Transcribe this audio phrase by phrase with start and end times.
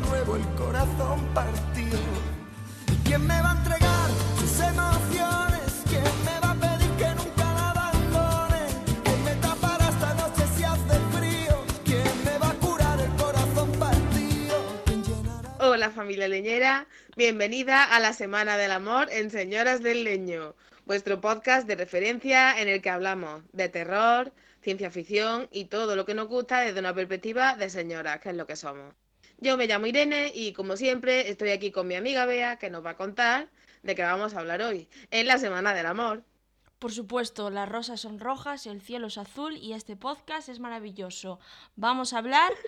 [0.00, 1.98] nuevo el corazón partido.
[2.92, 4.10] ¿Y quién me va a entregar
[4.64, 5.82] emociones?
[5.88, 8.62] ¿Quién me va a pedir que nunca la abandone?
[9.04, 11.64] ¿Quién me tapará esta noche si hace frío?
[11.84, 14.82] ¿Quién me va a curar el corazón partido?
[14.86, 16.86] ¿Quién llenará Hola familia leñera,
[17.16, 20.54] bienvenida a la Semana del Amor en Señoras del Leño,
[20.86, 24.32] vuestro podcast de referencia en el que hablamos de terror,
[24.62, 28.36] ciencia ficción y todo lo que nos gusta desde una perspectiva de señoras, que es
[28.36, 28.94] lo que somos.
[29.38, 32.84] Yo me llamo Irene y como siempre estoy aquí con mi amiga Bea que nos
[32.84, 33.48] va a contar
[33.82, 36.24] de qué vamos a hablar hoy, en la Semana del Amor.
[36.78, 41.38] Por supuesto, las rosas son rojas, el cielo es azul y este podcast es maravilloso.
[41.76, 42.52] Vamos a hablar...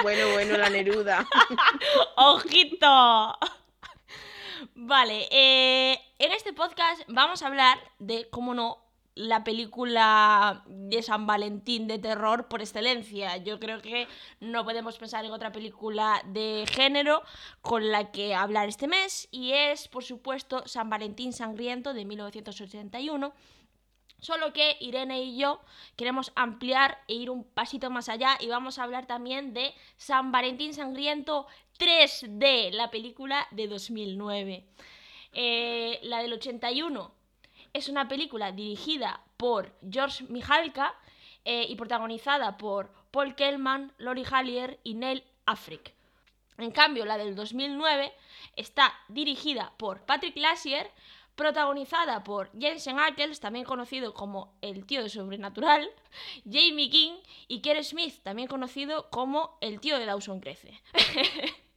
[0.00, 1.28] Bueno, bueno, la Neruda.
[2.16, 3.36] ¡Ojito!
[4.76, 8.78] Vale, eh, en este podcast vamos a hablar de, cómo no,
[9.18, 13.36] la película de San Valentín de terror por excelencia.
[13.38, 14.06] Yo creo que
[14.38, 17.24] no podemos pensar en otra película de género
[17.60, 23.34] con la que hablar este mes y es, por supuesto, San Valentín Sangriento de 1981.
[24.20, 25.62] Solo que Irene y yo
[25.96, 30.30] queremos ampliar e ir un pasito más allá y vamos a hablar también de San
[30.30, 31.48] Valentín Sangriento
[31.80, 34.64] 3D, la película de 2009.
[35.32, 37.17] Eh, la del 81
[37.72, 40.94] es una película dirigida por George Mihalka
[41.44, 45.94] eh, y protagonizada por Paul Kellman, Lori Hallier y Neil Affleck.
[46.58, 48.12] En cambio, la del 2009
[48.56, 50.90] está dirigida por Patrick Lassier,
[51.36, 55.88] protagonizada por Jensen Ackles, también conocido como el tío de Sobrenatural,
[56.44, 57.12] Jamie King
[57.46, 60.82] y Kerry Smith, también conocido como el tío de Dawson Crece.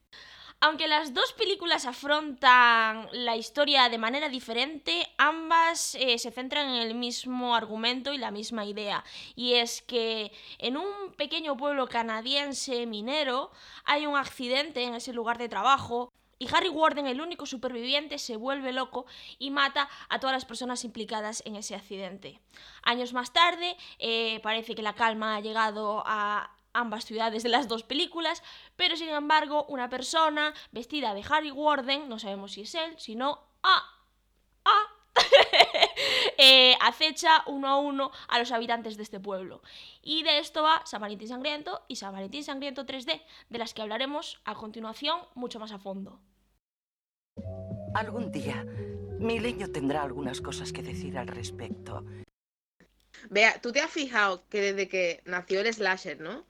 [0.64, 6.84] Aunque las dos películas afrontan la historia de manera diferente, ambas eh, se centran en
[6.84, 9.04] el mismo argumento y la misma idea.
[9.36, 13.50] Y es que en un pequeño pueblo canadiense minero
[13.86, 16.14] hay un accidente en ese lugar de trabajo.
[16.38, 19.08] Y Harry Warden, el único superviviente, se vuelve loco
[19.40, 22.40] y mata a todas las personas implicadas en ese accidente.
[22.84, 27.68] Años más tarde, eh, parece que la calma ha llegado a ambas ciudades de las
[27.68, 28.44] dos películas,
[28.82, 33.40] pero sin embargo una persona vestida de Harry Warden, no sabemos si es él, sino
[33.62, 33.78] a...
[34.66, 34.78] a...
[36.40, 39.62] eh, acecha uno a uno a los habitantes de este pueblo.
[40.02, 43.84] Y de esto va San Valentín Sangriento y San Valentín Sangriento 3D, de las que
[43.84, 46.20] hablaremos a continuación mucho más a fondo.
[47.94, 48.66] Algún día,
[49.20, 52.04] mi leño tendrá algunas cosas que decir al respecto.
[53.30, 56.50] Vea, tú te has fijado que desde que nació el slasher, ¿no?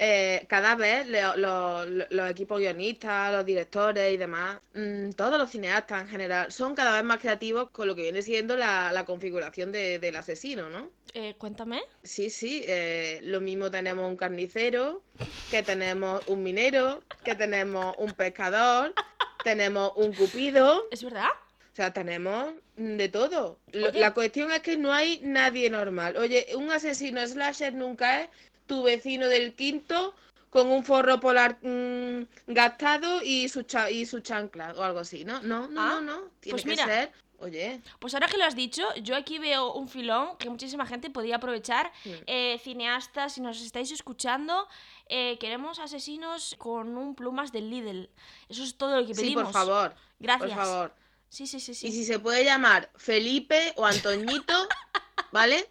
[0.00, 5.38] Eh, cada vez le- lo- lo- los equipos guionistas, los directores y demás, mm, todos
[5.38, 8.92] los cineastas en general, son cada vez más creativos con lo que viene siendo la,
[8.92, 10.88] la configuración de- del asesino, ¿no?
[11.14, 11.82] Eh, cuéntame.
[12.04, 15.02] Sí, sí, eh, lo mismo tenemos un carnicero,
[15.50, 18.94] que tenemos un minero, que tenemos un pescador,
[19.42, 21.30] tenemos un cupido, ¿Es verdad?
[21.72, 23.58] o sea, tenemos de todo.
[23.74, 23.98] Oye.
[23.98, 26.16] La cuestión es que no hay nadie normal.
[26.18, 28.28] Oye, un asesino slasher nunca es
[28.68, 30.14] tu vecino del quinto
[30.50, 35.24] con un forro polar mm, gastado y su, cha- y su chancla o algo así,
[35.24, 35.40] ¿no?
[35.42, 36.20] No, no, Ah, no, no.
[36.40, 36.84] Tiene pues que mira.
[36.86, 40.86] ser, oye, Pues ahora que lo has dicho, yo aquí veo un filón que muchísima
[40.86, 41.92] gente podría aprovechar.
[42.04, 42.10] Mm.
[42.26, 44.66] Eh, cineastas, si nos estáis escuchando,
[45.08, 48.08] eh, queremos asesinos con un plumas del Lidl.
[48.48, 49.44] Eso es todo lo que sí, pedimos.
[49.44, 50.50] por favor, Gracias.
[50.50, 50.94] por favor.
[51.28, 51.88] Sí, sí, sí, sí.
[51.88, 54.54] Y si se puede llamar Felipe o Antoñito,
[55.30, 55.68] ¿vale?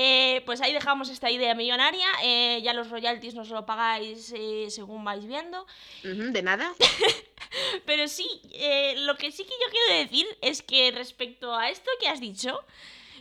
[0.00, 2.06] Eh, pues ahí dejamos esta idea millonaria.
[2.22, 5.66] eh, ya los royalties nos lo pagáis eh, según vais viendo.
[6.04, 6.72] De nada.
[7.84, 8.28] Pero sí,
[9.06, 12.60] lo que sí que yo quiero decir es que respecto a esto que has dicho,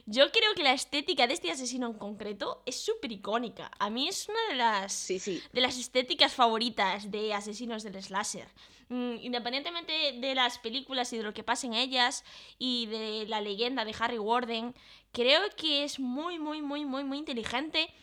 [0.06, 3.72] yo creo que la estética de este asesino en concreto es súper icónica.
[3.80, 5.42] A mí es una de las, Sí, sí.
[5.52, 8.48] de las estéticas favoritas de asesinos del slasher.
[8.90, 12.24] Mm, independientemente de las películas y de lo que pasa en ellas
[12.58, 14.74] y de la leyenda de Harry Warden,
[15.12, 17.94] creo que es muy, muy, muy, muy, muy inteligente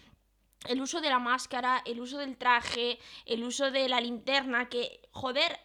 [0.69, 5.01] el uso de la máscara, el uso del traje, el uso de la linterna, que,
[5.13, 5.59] joder,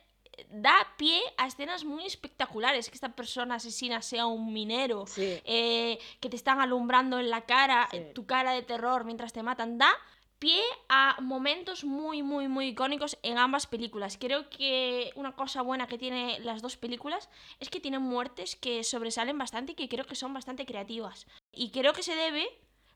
[0.50, 2.90] da pie a escenas muy espectaculares.
[2.90, 5.40] Que esta persona asesina sea un minero, Sí.
[5.44, 8.00] eh, que te están alumbrando en la cara, Sí.
[8.14, 9.92] tu cara de terror mientras te matan, da
[10.40, 14.18] pie a momentos muy, muy, muy icónicos en ambas películas.
[14.18, 18.84] Creo que una cosa buena que tiene las dos películas es que tienen muertes que
[18.84, 21.28] sobresalen bastante y que creo que son bastante creativas.
[21.52, 22.48] Y creo que se debe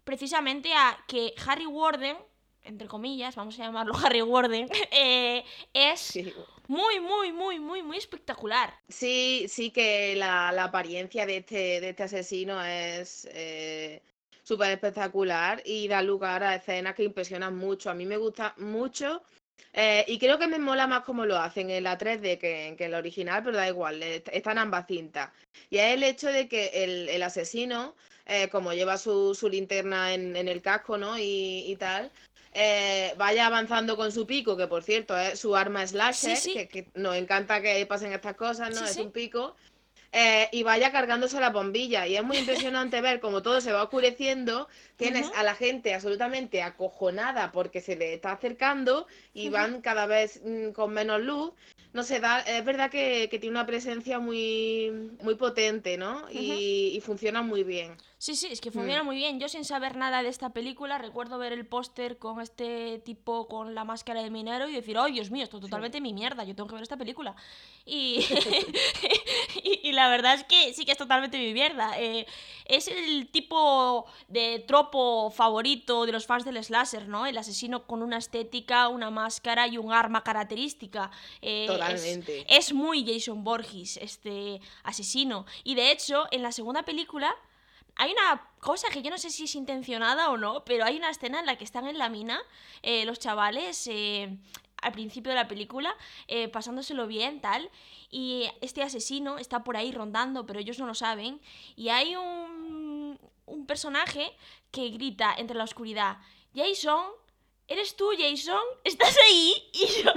[0.03, 2.17] precisamente a que Harry Warden,
[2.63, 5.43] entre comillas, vamos a llamarlo Harry Warden, eh,
[5.73, 6.33] es Sí.
[6.67, 8.73] muy, muy, muy, muy, muy espectacular.
[8.87, 13.27] Sí, sí que la, la apariencia de este, de este asesino es...
[13.33, 14.01] eh,
[14.43, 17.89] súper espectacular y da lugar a escenas que impresionan mucho.
[17.89, 19.23] A mí me gusta mucho
[19.71, 22.75] eh, y creo que me mola más como lo hacen en la 3D que, en-
[22.77, 25.31] que en la original, pero da igual, est- están ambas cintas.
[25.69, 27.95] Y es el hecho de que el, el asesino,
[28.25, 31.17] eh, como lleva su, su linterna en, en el casco, ¿no?
[31.17, 32.11] Y, y tal,
[32.53, 36.53] eh, vaya avanzando con su pico, que por cierto es su arma slasher, Sí, sí.
[36.53, 38.85] Que, que nos encanta que pasen estas cosas, ¿no?
[38.85, 39.55] Sí, es un pico.
[40.13, 42.07] Eh, y vaya cargándose la bombilla.
[42.07, 42.37] Y es muy
[42.69, 44.69] impresionante ver cómo todo se va oscureciendo.
[44.95, 50.41] Tienes a la gente absolutamente acojonada porque se le está acercando y van cada vez
[50.45, 51.51] mm, con menos luz.
[51.93, 56.29] No sé, da, es verdad que, que tiene una presencia muy, muy potente, ¿no?
[56.31, 57.97] Y, y funciona muy bien.
[58.23, 58.73] Sí, sí, es que Mm.
[58.73, 59.37] funciona muy bien.
[59.37, 63.75] Yo sin saber nada de esta película recuerdo ver el póster con este tipo con
[63.75, 66.55] la máscara de minero y decir, oh Dios mío, esto es totalmente mi mierda, yo
[66.55, 67.35] tengo que ver esta película.
[67.85, 68.19] Y,
[69.61, 71.99] y, y la verdad es que sí que es totalmente mi mierda.
[71.99, 72.25] Eh,
[72.63, 77.25] es el tipo de tropo favorito de los fans del slasher, ¿no?
[77.25, 81.11] El asesino con una estética, una máscara y un arma característica.
[81.41, 82.45] Eh, es- Totalmente.
[82.47, 85.45] es muy Jason Borges, este asesino.
[85.65, 87.35] Y de hecho, en la segunda película
[87.95, 91.09] hay una cosa que yo no sé si es intencionada o no, pero hay una
[91.09, 92.41] escena en la que están en la mina
[92.81, 94.37] eh, los chavales eh,
[94.81, 95.95] al principio de la película
[96.27, 97.69] eh, pasándoselo bien, tal,
[98.09, 101.39] y este asesino está por ahí rondando, pero ellos no lo saben,
[101.75, 104.31] y hay un, un personaje
[104.71, 106.17] que grita entre la oscuridad,
[106.55, 107.05] Jason,
[107.67, 108.61] ¿eres tú, Jason?
[108.83, 109.53] ¿Estás ahí?
[109.73, 110.13] Y yo...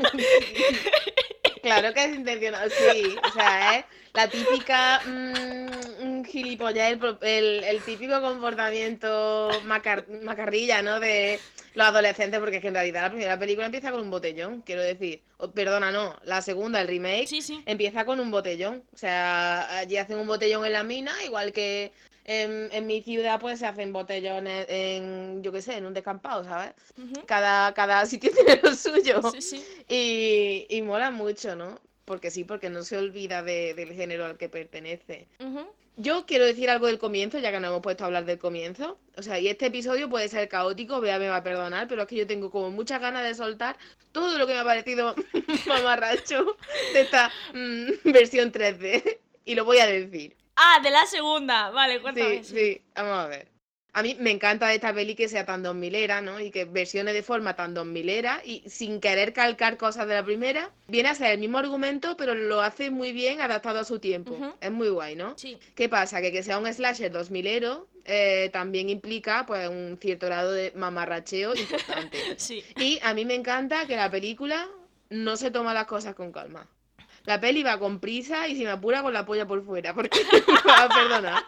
[1.62, 3.16] Claro que es intencionado, sí.
[3.24, 5.85] O sea, es la típica mm,
[6.26, 11.00] gilipollas, el, el- el típico comportamiento macar- macarrilla, ¿no?
[11.00, 11.38] De
[11.74, 14.82] los adolescentes, porque es que en realidad la primera película empieza con un botellón, quiero
[14.82, 15.22] decir.
[15.38, 16.16] O, perdona, no.
[16.24, 17.62] La segunda, el remake, Sí, sí.
[17.66, 18.82] empieza con un botellón.
[18.94, 21.92] O sea, allí hacen un botellón en la mina, igual que
[22.24, 26.42] en, en mi ciudad, pues se hacen botellones en, yo qué sé, en un descampado,
[26.44, 26.72] ¿sabes?
[27.26, 29.20] Cada, cada sitio tiene lo suyo.
[29.32, 29.64] Sí, sí.
[29.88, 31.78] Y, y mola mucho, ¿no?
[32.06, 35.26] Porque sí, porque no se olvida de- del género al que pertenece.
[35.98, 38.98] Yo quiero decir algo del comienzo, ya que no hemos puesto a hablar del comienzo.
[39.16, 42.08] O sea, y este episodio puede ser caótico, Bea me va a perdonar, pero es
[42.08, 43.78] que yo tengo como muchas ganas de soltar
[44.12, 45.14] todo lo que me ha parecido
[45.66, 46.56] mamarracho
[46.92, 49.18] de esta mm, versión 3D.
[49.46, 50.36] Y lo voy a decir.
[50.56, 51.70] Ah, de la segunda.
[51.70, 52.44] Vale, cuéntame.
[52.44, 53.55] Sí, sí, vamos a ver.
[53.96, 56.38] A mí me encanta de esta peli que sea tan 2000era, ¿no?
[56.38, 60.70] Y que versione de forma tan 2000era y sin querer calcar cosas de la primera.
[60.86, 64.36] Viene a ser el mismo argumento, pero lo hace muy bien adaptado a su tiempo.
[64.60, 65.32] Es muy guay, ¿no?
[65.38, 65.56] Sí.
[65.74, 66.20] ¿Qué pasa?
[66.20, 71.54] Que que sea un slasher 2000ero eh, también implica pues un cierto grado de mamarracheo
[71.54, 72.18] importante.
[72.36, 72.62] Sí.
[72.76, 74.68] Y a mí me encanta que la película
[75.08, 76.68] no se toma las cosas con calma.
[77.24, 80.20] La peli va con prisa y se me apura con la polla por fuera, porque
[80.46, 81.44] me va a perdonar.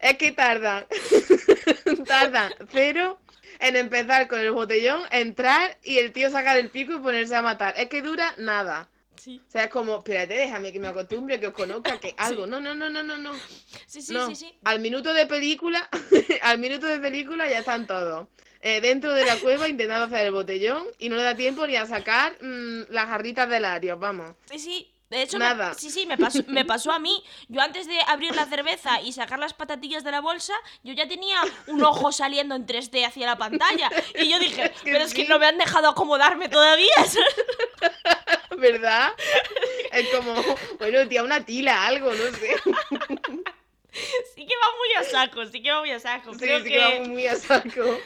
[0.00, 0.86] Es que tardan,
[2.06, 3.18] tardan cero
[3.58, 7.42] en empezar con el botellón, entrar y el tío sacar el pico y ponerse a
[7.42, 7.74] matar.
[7.76, 8.88] Es que dura nada.
[9.16, 9.40] Sí.
[9.46, 12.46] O sea, es como, espérate, déjame que me acostumbre, que os conozca, que algo.
[12.46, 13.32] No, no, no, no, no, no.
[13.86, 14.54] Sí, sí, No, sí, sí.
[14.64, 15.88] al minuto de película,
[16.42, 18.28] al minuto de película ya están todos.
[18.60, 21.76] eh, dentro de la cueva intentando hacer el botellón y no le da tiempo ni
[21.76, 24.34] a sacar mm, las jarritas del Arios, vamos.
[24.50, 24.92] Sí, sí.
[25.10, 27.22] De hecho, me- sí, sí, me pasó, me pasó a mí.
[27.48, 31.06] Yo antes de abrir la cerveza y sacar las patatillas de la bolsa, yo ya
[31.06, 33.88] tenía un ojo saliendo en 3D hacia la pantalla.
[34.18, 36.90] Y yo dije, que pero es que no me han dejado acomodarme todavía.
[38.58, 39.12] ¿Verdad?
[39.92, 40.34] Es como,
[40.78, 42.56] bueno, tía, una tila, algo, no sé.
[44.34, 46.32] Sí que va muy a saco, sí que va muy a saco.
[46.34, 46.70] Sí, Creo sí que...
[46.70, 47.98] que vamos muy a saco.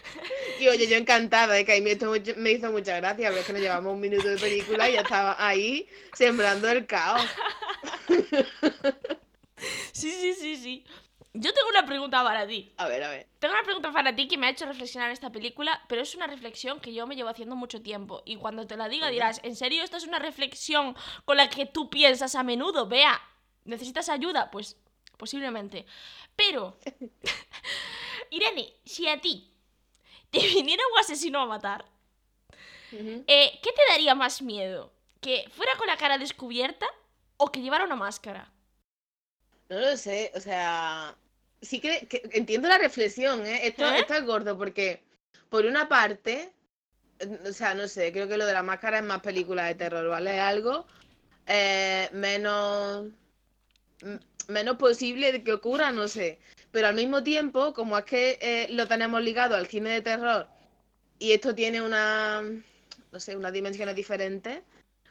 [0.60, 1.64] Y oye, yo encantada, ¿eh?
[1.64, 4.28] que me hizo, mucho- me hizo mucha gracia, pero es que nos llevamos un minuto
[4.28, 7.22] de película y ya estaba ahí sembrando el caos.
[9.92, 10.84] Sí, sí, sí, sí.
[11.34, 12.72] Yo tengo una pregunta para ti.
[12.78, 13.28] A ver, a ver.
[13.38, 16.26] Tengo una pregunta para ti que me ha hecho reflexionar esta película, pero es una
[16.26, 18.22] reflexión que yo me llevo haciendo mucho tiempo.
[18.24, 21.66] Y cuando te la diga dirás, ¿en serio esta es una reflexión con la que
[21.66, 22.86] tú piensas a menudo?
[22.88, 23.20] Vea,
[23.64, 24.50] ¿necesitas ayuda?
[24.50, 24.76] Pues
[25.20, 25.86] posiblemente.
[26.36, 26.62] Pero,
[28.30, 29.34] Irene, si a ti
[30.30, 31.84] te viniera un asesino a matar,
[33.26, 34.92] eh, ¿qué te daría más miedo?
[35.20, 36.86] ¿Que fuera con la cara descubierta
[37.36, 38.50] o que llevara una máscara?
[39.68, 41.16] No lo sé, o sea,
[41.62, 43.66] sí que, que entiendo la reflexión, ¿eh?
[43.68, 44.00] Esto, ¿Eh?
[44.00, 45.02] esto es gordo porque,
[45.48, 46.52] por una parte,
[47.20, 49.76] eh, o sea, no sé, creo que lo de la máscara es más película de
[49.76, 50.36] terror, ¿vale?
[50.36, 50.86] Es algo
[51.46, 53.08] eh, menos,
[54.02, 56.38] m- menos posible de que ocurra, no sé.
[56.70, 60.46] Pero al mismo tiempo, como es que eh, lo tenemos ligado al cine de terror
[61.18, 64.62] y esto tiene una, no sé, unas dimensiones diferentes,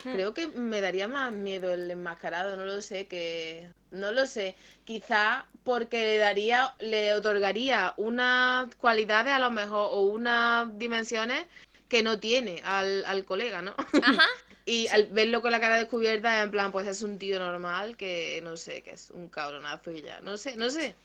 [0.04, 0.14] Hmm.
[0.14, 4.56] Creo que me daría más miedo el enmascarado, no lo sé, que no lo sé.
[4.86, 11.46] Quizá porque le daría, le otorgaría unas cualidades a lo mejor o unas dimensiones
[11.90, 13.76] que no tiene al, al colega, ¿no?
[14.02, 14.24] Ajá.
[14.70, 18.40] Y al verlo con la cara descubierta, en plan, pues es un tío normal que
[18.44, 20.20] no sé, que es un cabronazo y ya.
[20.22, 20.96] No sé, no sé.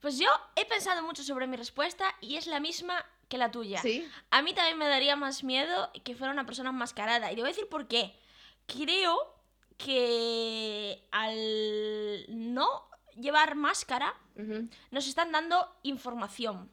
[0.00, 3.80] Pues yo he pensado mucho sobre mi respuesta y es la misma que la tuya.
[3.80, 4.06] Sí.
[4.30, 7.32] A mí también me daría más miedo que fuera una persona enmascarada.
[7.32, 8.14] Y te voy a decir por qué.
[8.66, 9.34] Creo
[9.78, 12.86] que al no
[13.18, 14.14] llevar máscara
[14.90, 16.70] nos están dando información.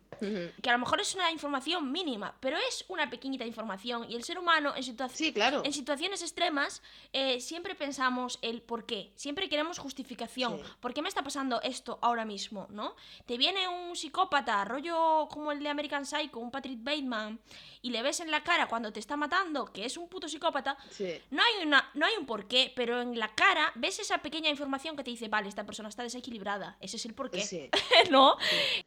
[0.62, 4.06] Que a lo mejor es una información mínima, pero es una pequeñita información.
[4.10, 5.62] Y el ser humano en, situa- Sí, claro.
[5.66, 6.82] en situaciones extremas
[7.14, 9.12] eh, siempre pensamos el por qué.
[9.16, 10.58] Siempre queremos justificación.
[10.58, 10.64] Sí.
[10.80, 12.68] ¿Por qué me está pasando esto ahora mismo?
[12.70, 12.96] ¿No?
[13.26, 17.40] Te viene un psicópata, rollo como el de American Psycho, un Patrick Bateman,
[17.82, 20.78] y le ves en la cara cuando te está matando que es un puto psicópata.
[20.90, 21.20] Sí.
[21.32, 24.96] No hay, una, no hay un porqué, pero en la cara ves esa pequeña información
[24.96, 26.78] que te dice, vale, esta persona está desequilibrada.
[26.80, 27.70] Ese es el porqué.
[28.12, 28.38] ¿No?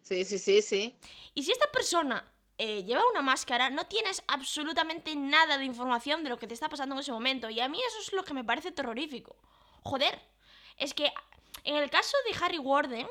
[0.02, 0.94] Sí, sí, sí, sí.
[1.32, 6.30] Y si esta persona eh, lleva una máscara, no tienes absolutamente nada de información de
[6.30, 7.48] lo que te está pasando en ese momento.
[7.50, 9.36] Y a mí eso es lo que me parece terrorífico.
[9.82, 10.20] Joder,
[10.76, 11.12] es que
[11.64, 13.08] en el caso de Harry Warden,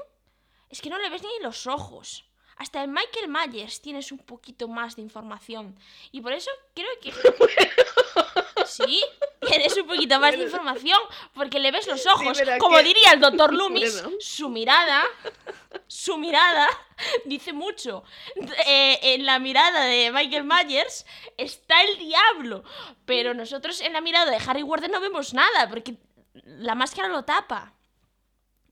[0.70, 2.26] es que no le ves ni los ojos.
[2.58, 5.78] Hasta en Michael Myers tienes un poquito más de información.
[6.12, 7.12] Y por eso creo que...
[8.66, 9.04] Sí,
[9.42, 11.00] tienes un poquito más de información
[11.34, 12.42] porque le ves los ojos.
[12.60, 14.18] Como que- diría el doctor Loomis, Bueno.
[14.20, 15.04] su mirada,
[15.88, 16.68] su mirada
[17.26, 18.04] dice mucho.
[18.66, 21.06] Eh, en la mirada de Michael Myers
[21.38, 22.64] está el diablo.
[23.06, 25.96] Pero nosotros en la mirada de Harry Warden no vemos nada porque
[26.46, 27.74] la máscara lo tapa.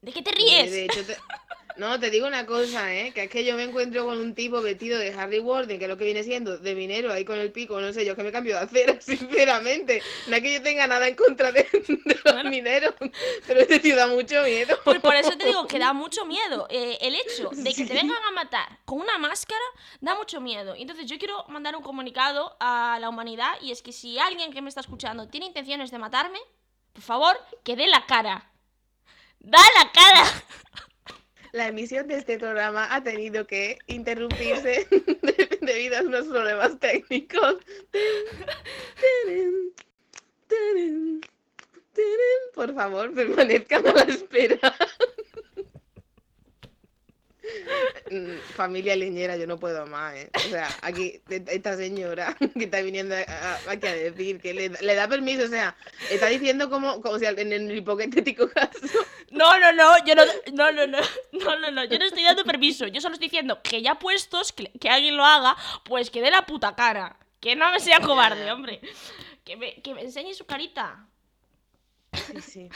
[0.01, 0.71] ¿De qué te ríes?
[0.71, 1.17] de hecho, te-
[1.77, 3.11] No, te digo una cosa, ¿eh?
[3.13, 5.89] Que es que yo me encuentro con un tipo vestido de Harry Warden, que es
[5.89, 8.23] lo que viene siendo de minero ahí con el pico, no sé, yo es que
[8.23, 10.01] me cambio de acera, sinceramente.
[10.27, 12.93] No es que yo tenga nada en contra de, de los mineros,
[13.47, 14.77] pero este tío da mucho miedo.
[14.83, 16.67] Pues por eso te digo que da mucho miedo.
[16.69, 17.85] Eh, el hecho de que Sí.
[17.85, 19.61] te vengan a matar con una máscara
[20.01, 20.75] da mucho miedo.
[20.77, 24.61] Entonces yo quiero mandar un comunicado a la humanidad y es que si alguien que
[24.61, 26.39] me está escuchando tiene intenciones de matarme,
[26.93, 28.51] por favor, que dé la cara.
[29.39, 30.25] ¡Da la cara!
[31.51, 34.87] La emisión de este programa ha tenido que interrumpirse
[35.21, 37.57] de- debido a unos problemas técnicos.
[42.53, 44.59] Por favor, permanezcan a la espera.
[48.11, 50.29] Mm, Familia leñera, yo no puedo más, ¿eh?
[50.35, 53.15] O sea, aquí, esta señora que está viniendo
[53.67, 55.77] aquí a decir que le, le da permiso, o sea,
[56.09, 58.79] está diciendo como, como si en el hipotético caso
[59.29, 60.99] No, no, no, yo no, no, no, no,
[61.31, 62.87] no, no, no, yo no estoy dando permiso.
[62.87, 65.55] Yo solo estoy diciendo que ya puestos, que, que alguien lo haga,
[65.85, 67.17] pues que dé la puta cara.
[67.39, 68.81] Que no me sea cobarde, hombre.
[69.45, 71.07] Que me, que me enseñe su carita.
[72.13, 72.69] Sí, sí.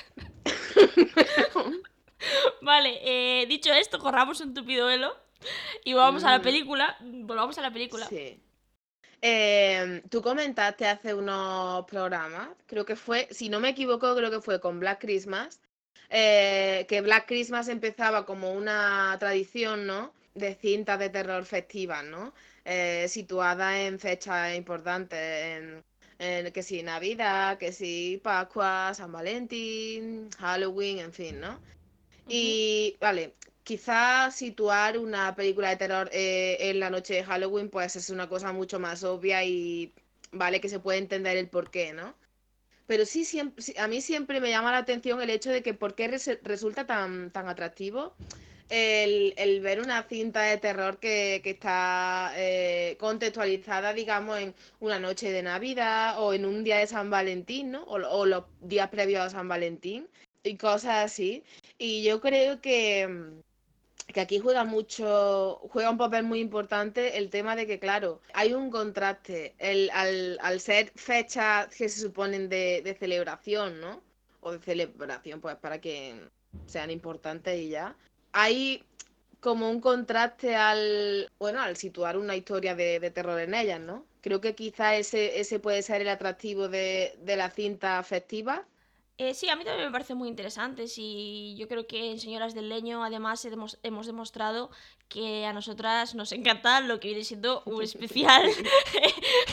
[2.61, 5.15] Vale, eh, dicho esto, corramos un tupido velo
[5.83, 6.43] y vamos a la Mm.
[6.43, 6.97] película.
[7.01, 8.07] Volvamos a la película.
[8.07, 8.39] Sí.
[9.21, 14.41] Em, tú comentaste hace unos programas, creo que fue, si no me equivoco, creo que
[14.41, 15.59] fue con Black Christmas,
[16.09, 20.13] eh, que Black Christmas empezaba como una tradición, ¿no?
[20.35, 22.33] De cintas de terror festivas, ¿no?
[22.65, 25.83] Eh, situadas en fechas importantes, en,
[26.19, 31.59] en que si Navidad, que si Pascua, San Valentín, Halloween, en fin, ¿no?
[32.27, 37.95] Y, vale, quizás situar una película de terror eh, en la noche de Halloween, pues
[37.95, 39.93] es una cosa mucho más obvia y,
[40.31, 42.15] vale, que se puede entender el porqué, ¿no?
[42.87, 45.95] Pero sí, siempre, a mí siempre me llama la atención el hecho de que por
[45.95, 48.13] qué res- resulta tan, tan atractivo
[48.69, 54.99] el, el ver una cinta de terror que, que está eh, contextualizada, digamos, en una
[54.99, 57.83] noche de Navidad o en un día de San Valentín, ¿no?
[57.83, 60.07] O, o los días previos a San Valentín
[60.45, 61.43] y cosas así.
[61.77, 63.41] Y yo creo que, mm,
[64.13, 68.53] que aquí juega mucho, juega un papel muy importante el tema de que, claro, hay
[68.53, 74.03] un contraste el, al, al ser fechas que se suponen de, de celebración, ¿no?
[74.41, 76.29] O de celebración, pues para que
[76.65, 77.97] sean importantes y ya.
[78.31, 78.83] Hay
[79.39, 84.07] como un contraste al, bueno, al situar una historia de, de terror en ellas, ¿no?
[84.21, 88.67] Creo que quizá ese, ese puede ser el atractivo de, de la cinta festiva.
[89.17, 92.53] Eh, sí, a mí también me parece muy interesante y yo creo que en Señoras
[92.53, 94.69] del Leño además hemos, hemos demostrado
[95.07, 98.43] que a nosotras nos encanta lo que viene siendo un especial.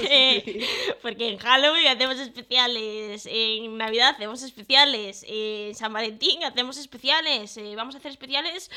[0.01, 0.67] Eh,
[1.03, 7.75] porque en Halloween hacemos especiales, en Navidad hacemos especiales, en San Valentín hacemos especiales, eh,
[7.77, 8.69] vamos a hacer especiales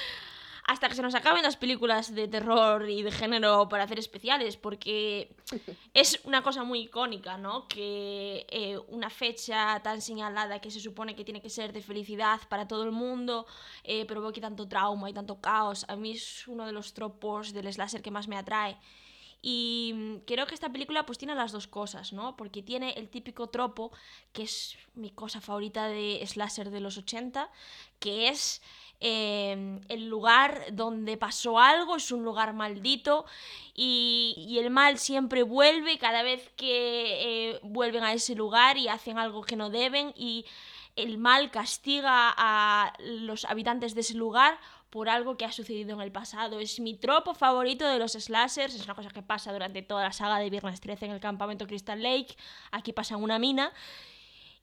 [0.68, 4.58] hasta que se nos acaben las películas de terror y de género para hacer especiales,
[4.58, 5.36] porque
[5.94, 7.68] es una cosa muy icónica, ¿no?
[7.68, 12.42] Que eh, una fecha tan señalada que se supone que tiene que ser de felicidad
[12.50, 13.46] para todo el mundo
[13.84, 15.86] eh, provoque tanto trauma y tanto caos.
[15.88, 18.78] A mí es uno de los tropos del slasher que más me atrae.
[19.48, 19.94] Y
[20.26, 22.36] creo que esta película pues tiene las dos cosas, ¿no?
[22.36, 23.92] Porque tiene el típico tropo,
[24.34, 27.52] que es mi cosa favorita de slasher de los 80,
[28.00, 28.64] que es
[29.00, 33.26] eh, el lugar donde pasó algo, es un lugar maldito
[33.74, 38.88] y, y el mal siempre vuelve cada vez que eh, vuelven a ese lugar y
[38.88, 40.46] hacen algo que no deben y
[40.96, 44.58] el mal castiga a los habitantes de ese lugar
[44.90, 46.60] por algo que ha sucedido en el pasado.
[46.62, 50.14] Es mi tropo favorito de los slashers, es una cosa que pasa durante toda la
[50.14, 52.38] saga de Viernes 13 en el campamento Crystal Lake,
[52.72, 53.74] aquí pasa una mina.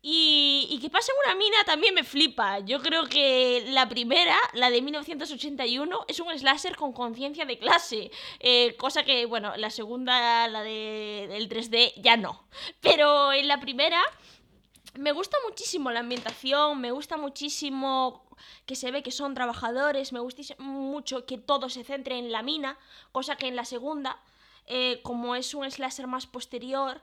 [0.05, 2.59] Y, y que pasa en una mina también me flipa.
[2.59, 8.11] Yo creo que la primera, la de 1981, es un slasher con conciencia de clase.
[8.41, 12.49] Eh, cosa que, bueno, la segunda, la de, del 3D, ya no.
[12.81, 14.03] Pero en la primera
[14.95, 18.25] me gusta muchísimo la ambientación, me gusta muchísimo
[18.67, 22.43] que se ve que son trabajadores, me gusta mucho que todo se centre en la
[22.43, 22.79] mina,
[23.13, 24.21] cosa que en la segunda,
[24.67, 27.01] eh, como es un slasher más posterior,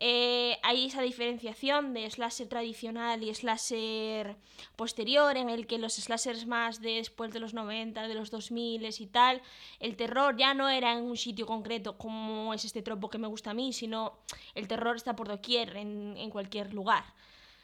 [0.00, 4.36] eh, hay esa diferenciación de slasher tradicional y slasher
[4.76, 8.88] posterior, en el que los slashers más de después de los 90, de los 2000
[8.98, 9.42] y tal,
[9.80, 13.26] el terror ya no era en un sitio concreto como es este tropo que me
[13.26, 14.20] gusta a mí, sino
[14.54, 17.04] el terror está por doquier, en, en cualquier lugar.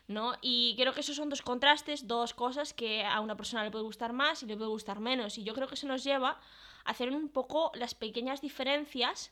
[0.09, 0.35] ¿no?
[0.43, 3.85] Y creo que esos son dos contrastes, dos cosas que a una persona le puede
[3.85, 5.38] gustar más y le puede gustar menos.
[5.38, 6.41] Y yo creo que eso nos lleva
[6.85, 9.31] a hacer un poco las pequeñas diferencias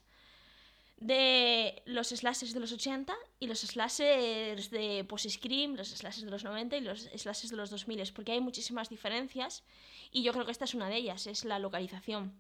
[1.03, 6.45] de los slashers de los 80 y los slashers de post-scream, los slashers de los
[6.45, 9.65] 90 y los slashers de los 2000, porque hay muchísimas diferencias
[10.11, 12.35] y yo creo que esta es una de ellas, es la localización,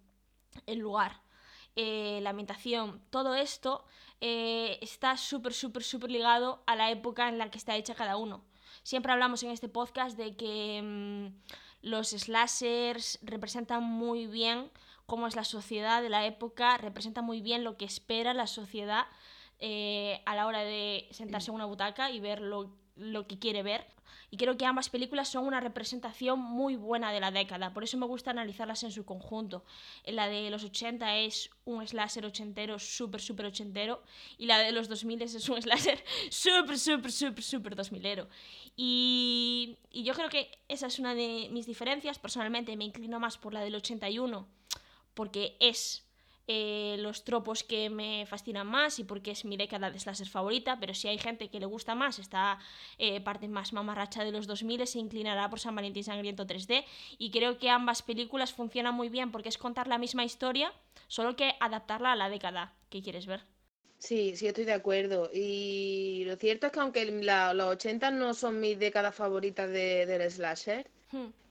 [0.66, 1.20] el lugar.
[1.74, 3.86] Eh, la ambientación, todo esto
[4.20, 8.18] eh, está súper, súper, súper ligado a la época en la que está hecha cada
[8.18, 8.44] uno.
[8.82, 11.28] Siempre hablamos en este podcast de que mmm,
[11.80, 14.70] los slashers representan muy bien
[15.06, 19.06] cómo es la sociedad de la época, representa muy bien lo que espera la sociedad
[19.58, 23.62] eh, a la hora de sentarse en una butaca y ver lo, lo que quiere
[23.62, 23.86] ver.
[24.30, 27.98] Y creo que ambas películas son una representación muy buena de la década, por eso
[27.98, 29.62] me gusta analizarlas en su conjunto.
[30.06, 34.02] La de los 80 es un slasher ochentero, súper, súper ochentero,
[34.38, 38.28] y la de los 2000 es un slasher súper, súper, súper, súper 2000ero.
[38.74, 42.18] Y, y yo creo que esa es una de mis diferencias.
[42.18, 44.48] Personalmente me inclino más por la del 81,
[45.14, 46.04] porque es
[46.48, 50.78] eh, los tropos que me fascinan más y porque es mi década de slasher favorita,
[50.80, 52.58] pero si hay gente que le gusta más esta
[52.98, 56.84] eh, parte más mamarracha de los 2000 se inclinará por San Valentín Sangriento 3D
[57.16, 60.72] y creo que ambas películas funcionan muy bien porque es contar la misma historia,
[61.06, 63.44] solo que adaptarla a la década que quieres ver.
[63.98, 65.30] Sí, sí, estoy de acuerdo.
[65.32, 70.06] Y lo cierto es que aunque la, los 80 no son mis décadas favoritas de,
[70.06, 70.90] del slasher,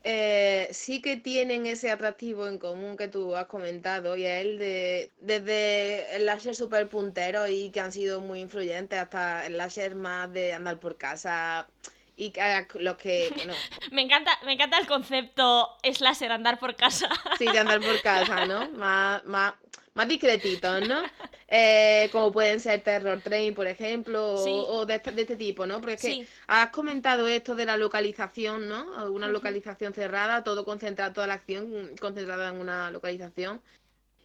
[0.04, 4.58] Eh, sí que tienen ese atractivo en común que tú has comentado y es el
[4.58, 9.94] de desde el láser super puntero y que han sido muy influyentes hasta el láser
[9.94, 11.68] más de andar por casa
[12.16, 12.32] y
[12.78, 13.54] los que bueno,
[13.92, 17.08] Me encanta, me encanta el concepto slasher, andar por casa.
[17.38, 18.68] sí de andar por casa, ¿no?
[18.76, 19.54] Más, más,
[19.94, 21.02] más discretitos, ¿no?
[21.48, 24.50] Eh, como pueden ser Terror Train, por ejemplo, o, Sí.
[24.54, 25.80] o de, este, de este tipo, ¿no?
[25.80, 26.26] Porque es que Sí.
[26.46, 29.10] has comentado esto de la localización, ¿no?
[29.12, 33.60] Una localización cerrada, todo concentrado, toda la acción concentrada en una localización.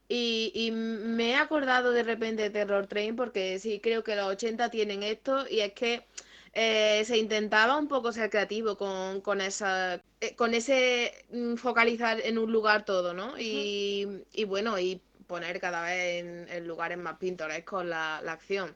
[0.10, 4.28] Y, y me he acordado de repente de Terror Train porque sí, creo que los
[4.28, 6.06] 80 tienen esto y es que
[6.54, 12.20] eh, se intentaba un poco ser creativo con, con esa, eh, con ese mm, focalizar
[12.22, 13.38] en un lugar todo, ¿no?
[13.40, 18.76] Y, y bueno, y poner cada vez en, en lugares más pintorescos la, la acción.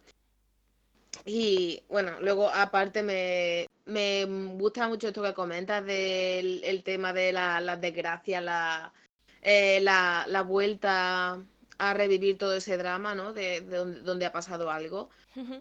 [1.25, 4.25] Y bueno, luego aparte me, me
[4.57, 8.93] gusta mucho esto que comentas del el tema de la- las desgracias, la,
[9.41, 11.43] eh, la, la vuelta
[11.77, 13.33] a revivir todo ese drama, ¿no?
[13.33, 15.09] De, de donde, donde ha pasado algo.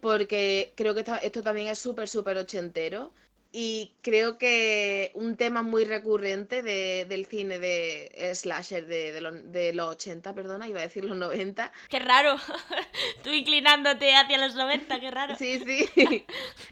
[0.01, 3.13] Porque creo que esta- esto también es súper, súper ochentero
[3.53, 9.21] y creo que un tema muy recurrente de- del cine de eh, slasher de, de
[9.21, 11.73] los, de los 80, perdona, iba a decir los 90.
[11.89, 12.37] Qué raro.
[13.25, 15.35] Tú inclinándote hacia los 90, qué raro.
[15.37, 15.89] Sí, sí,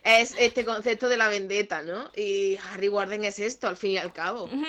[0.04, 2.10] es este concepto de la vendetta, ¿no?
[2.14, 4.44] Y Harry Warden es esto, al fin y al cabo.
[4.44, 4.64] Ujú.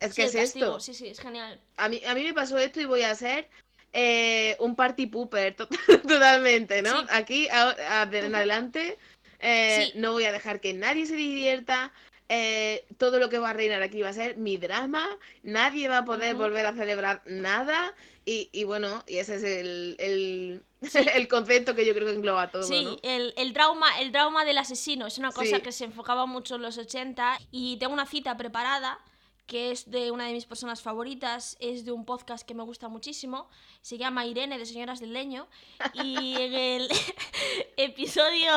[0.00, 0.80] Es Sí, que es castigo, esto.
[0.80, 1.58] Sí, sí, es genial.
[1.78, 3.48] A mí, a mí me pasó esto y voy a ser
[3.98, 5.68] eh, un party pooper to-
[6.06, 7.00] totalmente, ¿no?
[7.00, 7.06] Sí.
[7.10, 8.98] Aquí, a- a- de en adelante,
[9.40, 9.98] eh, Sí.
[9.98, 11.92] no voy a dejar que nadie se divierta.
[12.28, 15.06] eh, todo lo que va a reinar aquí va a ser mi drama,
[15.44, 19.94] nadie va a poder volver a celebrar nada y, y bueno, y ese es el,
[20.00, 20.62] el,
[21.14, 22.96] el concepto que yo creo que engloba todo, Sí, ¿no?
[23.04, 25.62] el, el trauma, el trauma del asesino es una cosa Sí.
[25.62, 28.98] que se enfocaba mucho en los 80 y tengo una cita preparada
[29.46, 32.88] que es de una de mis personas favoritas, es de un podcast que me gusta
[32.88, 33.48] muchísimo,
[33.80, 35.46] se llama Irene de Señoras del Leño
[35.94, 36.88] y en el
[37.76, 38.52] episodio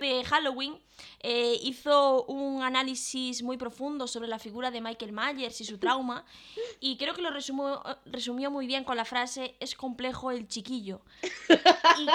[0.00, 0.78] de Halloween
[1.20, 6.24] eh, hizo un análisis muy profundo sobre la figura de Michael Myers y su trauma
[6.80, 11.00] y creo que lo resumió, resumió muy bien con la frase es complejo el chiquillo.
[11.98, 12.08] Y-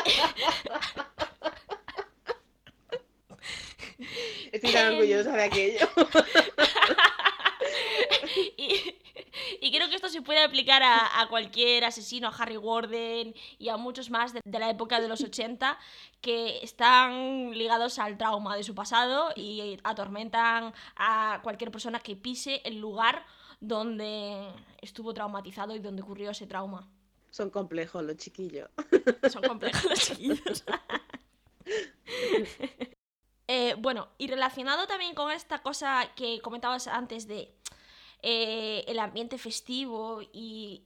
[4.51, 5.89] Estoy tan orgullosa de aquello.
[8.57, 8.95] y,
[9.61, 13.69] y creo que esto se puede aplicar a, a cualquier asesino, a Harry Warden y
[13.69, 15.77] a muchos más de, de la época de los 80
[16.21, 22.61] que están ligados al trauma de su pasado y atormentan a cualquier persona que pise
[22.65, 23.25] el lugar
[23.59, 24.47] donde
[24.81, 26.87] estuvo traumatizado y donde ocurrió ese trauma.
[27.29, 28.69] Son complejos los chiquillos.
[29.31, 30.63] Son complejos los chiquillos.
[33.51, 37.57] Eh, bueno, y relacionado también con esta cosa que comentabas antes de
[38.21, 40.83] eh, el ambiente festivo y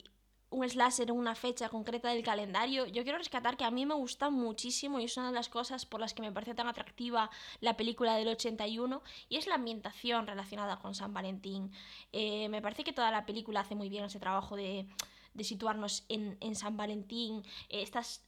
[0.54, 3.96] un slasher en una fecha concreta del calendario, yo quiero rescatar que a mí me
[3.96, 7.32] gusta muchísimo y es una de las cosas por las que me parece tan atractiva
[7.60, 11.72] la película del 81 y es la ambientación relacionada con San Valentín.
[12.12, 14.88] Eh, me parece que toda la película hace muy bien ese trabajo de,
[15.34, 17.44] de situarnos en, en San Valentín.
[17.70, 18.24] Eh, estas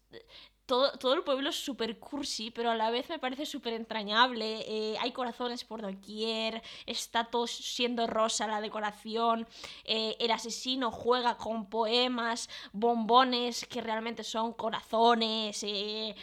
[0.66, 4.64] todo, todo el pueblo es súper cursi, pero a la vez me parece súper entrañable.
[4.68, 9.48] eh, hay corazones por doquier, está todo siendo rosa la decoración.
[9.86, 15.64] eh, el asesino juega con poemas, bombones que realmente son corazones.
[15.64, 16.16] eh,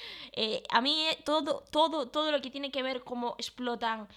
[0.70, 4.08] a mí todo, todo, todo lo que tiene que ver cómo explotan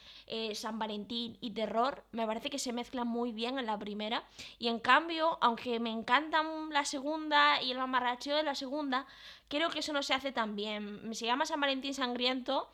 [0.56, 4.24] San Valentín y terror, me parece que se mezclan muy bien en la primera.
[4.58, 9.06] Y en cambio, aunque me encantan la segunda y el mamarracheo de la segunda,
[9.48, 11.14] creo que eso no se hace tan bien.
[11.14, 12.70] Se llama San Valentín Sangriento,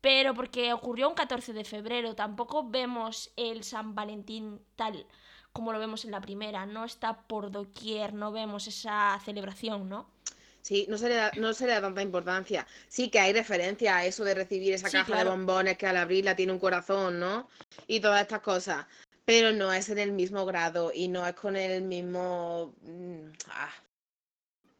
[0.00, 5.06] pero porque ocurrió un 14 de febrero, tampoco vemos el San Valentín tal
[5.52, 10.08] como lo vemos en la primera, no está por doquier, no vemos esa celebración, ¿no?
[10.62, 12.66] Sí, no se, le da, no se le da tanta importancia.
[12.86, 15.30] Sí que hay referencia a eso de recibir esa Sí, caja claro.
[15.30, 17.48] de bombones que al abrirla tiene un corazón, ¿no?
[17.86, 18.86] Y todas estas cosas.
[19.24, 22.74] Pero no es en el mismo grado y no es con el mismo...
[22.82, 23.72] mm, ah,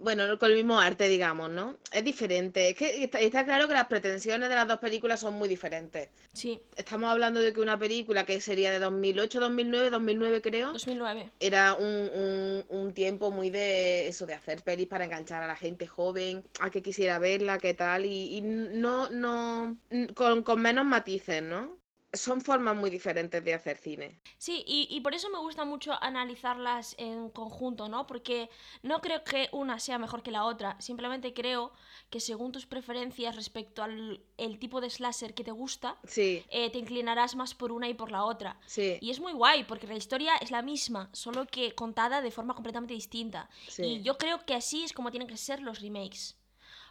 [0.03, 1.77] Bueno, no con el mismo arte, digamos, ¿no?
[1.93, 2.71] Es diferente.
[2.71, 6.09] Es que está, está claro que las pretensiones de las dos películas son muy diferentes.
[6.33, 11.31] Sí, Estamos hablando de que una película que sería de 2008, 2009, 2009 creo, 2009.
[11.39, 15.57] era un, un- un tiempo muy de eso, de hacer pelis para enganchar a la
[15.57, 19.77] gente joven, a que quisiera verla, qué tal, y, y no, no,
[20.15, 21.79] con, con menos matices, ¿no?
[22.13, 24.19] Son formas muy diferentes de hacer cine.
[24.39, 28.07] Sí, y, y por eso me gusta mucho analizarlas en conjunto, ¿no?
[28.07, 28.51] Porque
[28.83, 31.73] no creo que una sea mejor que la otra, simplemente creo
[32.11, 36.71] que según tus preferencias respecto al el tipo de slasher que te gusta, Sí, eh,
[36.71, 38.59] te inclinarás más por una y por la otra.
[38.67, 42.31] sí, Y es muy guay, porque la historia es la misma, solo que contada de
[42.33, 43.49] forma completamente distinta.
[43.69, 43.83] sí.
[43.85, 46.37] Y yo creo que así es como tienen que ser los remakes.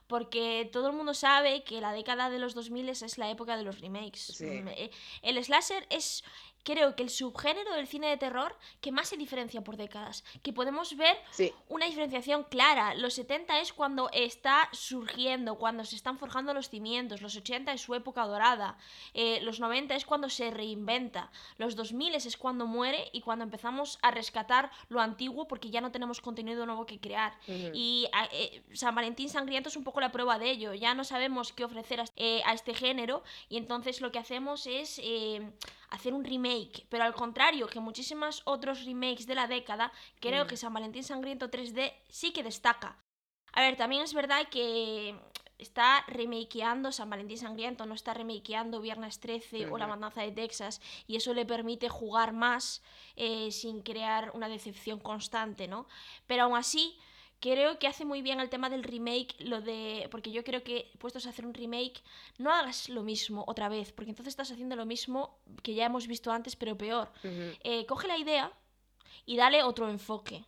[0.10, 3.64] Porque todo el mundo sabe que la década de los 2000 es la época de
[3.64, 4.34] los remakes.
[4.36, 4.46] Sí.
[4.46, 4.90] Mm, eh,
[5.22, 6.24] El slasher es,
[6.64, 10.24] creo que el subgénero del cine de terror que más se diferencia por décadas.
[10.44, 12.94] Que podemos ver Sí, una diferenciación clara.
[12.96, 17.22] Los 70 es cuando está surgiendo, cuando se están forjando los cimientos.
[17.22, 18.78] Los 80 es su época dorada.
[19.14, 21.32] eh, los 90 es cuando se reinventa.
[21.58, 25.92] Los 2000 es cuando muere y cuando empezamos a rescatar lo antiguo porque ya no
[25.92, 27.34] tenemos contenido nuevo que crear.
[27.48, 30.74] ujú, Y a- eh, San Valentín Sangriento es un poco la prueba de ello.
[30.74, 34.68] Ya no sabemos qué ofrecer a, eh, a este género y entonces lo que hacemos
[34.68, 35.50] es eh,
[35.92, 36.86] hacer un remake.
[36.90, 40.48] Pero al contrario que muchísimos otros remakes de la década, creo Mm.
[40.48, 42.98] que San Valentín Sangriento 3D sí que destaca.
[43.54, 45.16] A ver, también es verdad que
[45.58, 49.96] está remakeando San Valentín Sangriento, no está remakeando Viernes 13 o La Ujú.
[49.96, 52.82] Matanza de Texas, y eso le permite jugar más
[53.18, 55.88] eh, sin crear una decepción constante, ¿no?
[56.28, 56.98] Pero aún así,
[57.40, 60.08] creo que hace muy bien el tema del remake, lo de.
[60.12, 62.02] Porque yo creo que puestos a hacer un remake,
[62.38, 66.08] no hagas lo mismo otra vez, porque entonces estás haciendo lo mismo que ya hemos
[66.08, 67.12] visto antes, pero peor.
[67.24, 67.58] ujú.
[67.64, 68.52] Eh, coge la idea
[69.26, 70.46] y dale otro enfoque.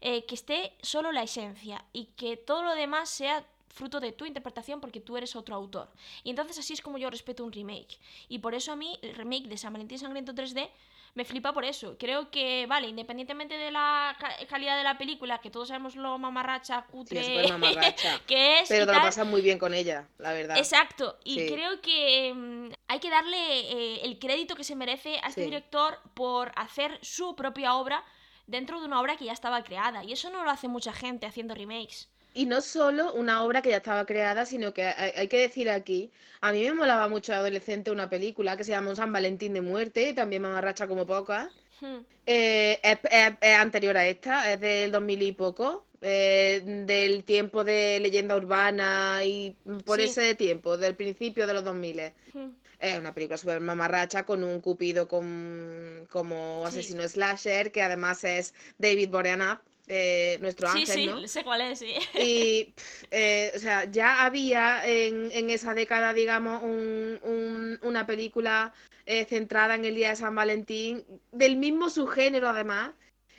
[0.00, 4.26] Eh, que esté solo la esencia y que todo lo demás sea fruto de tu
[4.26, 5.90] interpretación porque tú eres otro autor.
[6.22, 7.98] Y entonces así es como yo respeto un remake.
[8.28, 10.70] Y por eso a mí el remake de San Valentín Sangriento 3D
[11.14, 11.96] me flipa por eso.
[11.98, 16.18] Creo que, vale, independientemente de la ca- calidad de la película, que todos sabemos lo
[16.18, 18.20] mamarracha, Sí, cutre es mamarracha.
[18.26, 18.68] que es.
[18.68, 20.56] Pero te lo pasas muy bien con ella, la verdad.
[20.58, 21.46] Exacto, y Sí.
[21.52, 25.46] creo que mm, hay que darle eh, el crédito que se merece a este Sí.
[25.46, 28.04] director por hacer su propia obra
[28.46, 30.02] dentro de una obra que ya estaba creada.
[30.04, 32.10] Y eso no lo hace mucha gente haciendo remakes.
[32.36, 35.70] Y no solo una obra que ya estaba creada, sino que hay, hay que decir
[35.70, 39.54] aquí, a mí me molaba mucho de adolescente una película que se llama San Valentín
[39.54, 40.48] de Muerte, y también me
[40.88, 41.48] como pocas.
[41.80, 41.98] Hmm.
[42.26, 47.62] Eh, es, es- es anterior a esta, es del 2000 y poco, eh, del tiempo
[47.62, 50.06] de leyenda urbana y por Sí.
[50.06, 52.12] ese tiempo, del principio de los 2000.
[52.32, 52.50] Hmm.
[52.80, 56.78] Es una película súper mamarracha con un cupido con, como Sí.
[56.80, 61.28] asesino slasher, que además es David Boreanaz, eh, nuestro Sí, ángel, sí, ¿no?
[61.28, 61.94] sé cuál es, sí.
[62.18, 62.74] Y,
[63.10, 68.72] eh, o sea, ya había en, en esa década, digamos, un- un- una película
[69.06, 72.92] eh, centrada en el día de San Valentín, del mismo subgénero además,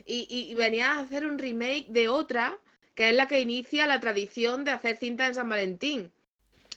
[0.06, 2.60] y, y, y venía a hacer un remake de otra,
[2.96, 6.12] que es la que inicia la tradición de hacer cinta en San Valentín.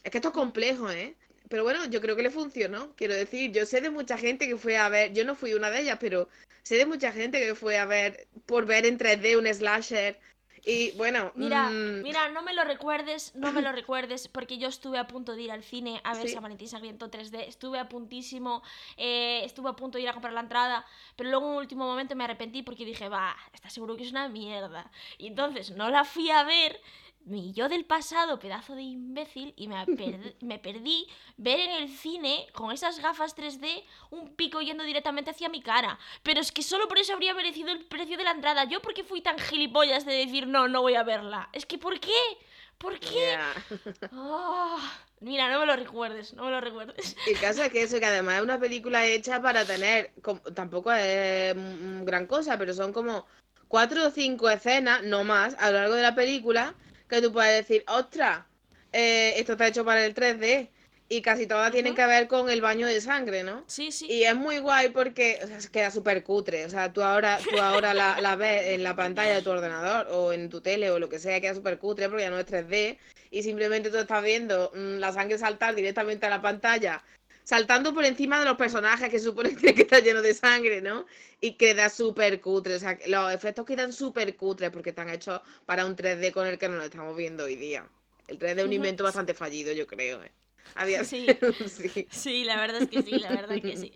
[0.04, 1.16] Es que esto es complejo, ¿eh?
[1.48, 2.94] Pero bueno, yo creo que le funcionó.
[2.96, 5.70] Quiero decir, yo sé de mucha gente que fue a ver, yo no fui una
[5.70, 6.28] de ellas, pero
[6.62, 10.18] sé de mucha gente que fue a ver, por ver en 3D un slasher.
[10.64, 14.68] Y bueno, Mira, mm, mira, no me lo recuerdes, no me lo recuerdes, porque yo
[14.68, 16.34] estuve a punto de ir al cine a ver Sí.
[16.34, 18.62] San Valentín Sangriento 3D, estuve a puntísimo,
[18.96, 20.84] eh, estuve a punto de ir a comprar la entrada,
[21.16, 24.10] pero luego en un último momento me arrepentí porque dije, va, está seguro que es
[24.10, 24.90] una mierda.
[25.16, 26.78] Y entonces no la fui a ver,
[27.28, 31.88] mi yo del pasado, pedazo de imbécil, y me, per- me perdí ver en el
[31.88, 35.98] cine, con esas gafas 3D, un pico yendo directamente hacia mi cara.
[36.22, 38.64] Pero es que solo por eso habría merecido el precio de la entrada.
[38.64, 41.48] Yo porque fui tan gilipollas de decir, no, no voy a verla.
[41.52, 42.10] Es que, ¿por qué?
[42.78, 43.36] ¿Por qué?
[44.12, 44.78] Ah,
[45.20, 47.16] mira, no me lo recuerdes, no me lo recuerdes.
[47.26, 50.12] El caso es que eso, que además es una película hecha para tener,
[50.54, 53.26] tampoco es mm, gran cosa, pero son como
[53.66, 56.72] cuatro o cinco escenas, no más, a lo largo de la película,
[57.08, 58.44] que tú puedes decir, ostras,
[58.92, 60.70] eh, esto está hecho para el 3D.
[61.10, 63.64] Y casi todas tienen que ver con el baño de sangre, ¿no?
[63.66, 64.06] Sí, sí.
[64.10, 66.66] Y es muy guay porque o sea, se queda súper cutre.
[66.66, 70.08] O sea, tú ahora, tú ahora la, la ves en la pantalla de tu ordenador
[70.10, 72.46] o en tu tele o lo que sea, queda súper cutre porque ya no es
[72.46, 72.98] 3D.
[73.30, 77.02] Y simplemente tú estás viendo mm, la sangre saltar directamente a la pantalla,
[77.48, 81.06] saltando por encima de los personajes que supone que estar lleno de sangre, ¿no?
[81.40, 82.74] Y queda súper cutre.
[82.74, 86.58] O sea, los efectos quedan súper cutres porque están hechos para un 3D con el
[86.58, 87.88] que no lo estamos viendo hoy día.
[88.26, 90.22] El 3D es un invento bastante fallido, yo creo.
[90.22, 90.30] ¿eh?
[91.04, 91.26] Sí.
[91.66, 92.06] sí.
[92.10, 93.94] Sí, la verdad es que sí, la verdad que sí.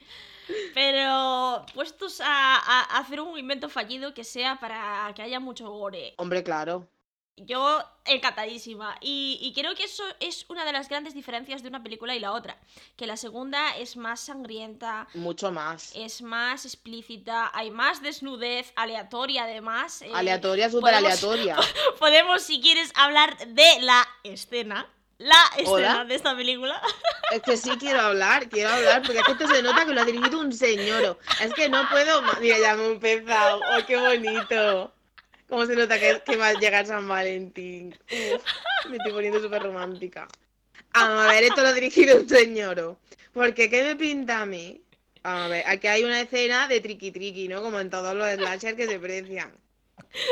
[0.73, 6.15] Pero puestos a, a hacer un invento fallido que sea para que haya mucho gore.
[6.17, 6.89] Hombre, claro.
[7.37, 8.97] Yo encantadísima.
[9.01, 12.21] Y, y creo que eso es una de las grandes diferencias de una película y
[12.21, 12.59] la otra.
[12.97, 15.93] Que la segunda es más sangrienta, Mucho más.
[15.95, 20.03] es más explícita, hay más desnudez, aleatoria además.
[20.03, 21.57] eh, Aleatoria, súper podemos- aleatoria.
[21.99, 24.87] Podemos, si quieres, hablar de la escena.
[25.19, 26.05] La escena Hola.
[26.05, 26.83] de esta película.
[27.31, 30.01] Es que sí quiero hablar, quiero hablar, porque es que esto se nota que lo
[30.01, 31.19] ha dirigido un señor.
[31.41, 32.23] Es que no puedo.
[32.41, 33.61] Mira, ya hemos empezado.
[33.61, 34.93] ¡Oh, qué bonito!
[35.53, 37.95] Cómo se nota que, que va a llegar San Valentín.
[38.11, 38.43] Uf,
[38.89, 40.27] me estoy poniendo súper romántica.
[40.95, 42.97] A ver, esto lo ha dirigido un señor.
[43.35, 44.81] Porque, ¿qué me pinta a mí?
[45.25, 47.61] A ver, aquí hay una escena de triqui triqui, ¿no?
[47.61, 49.53] Como en todos los slashers que se precian.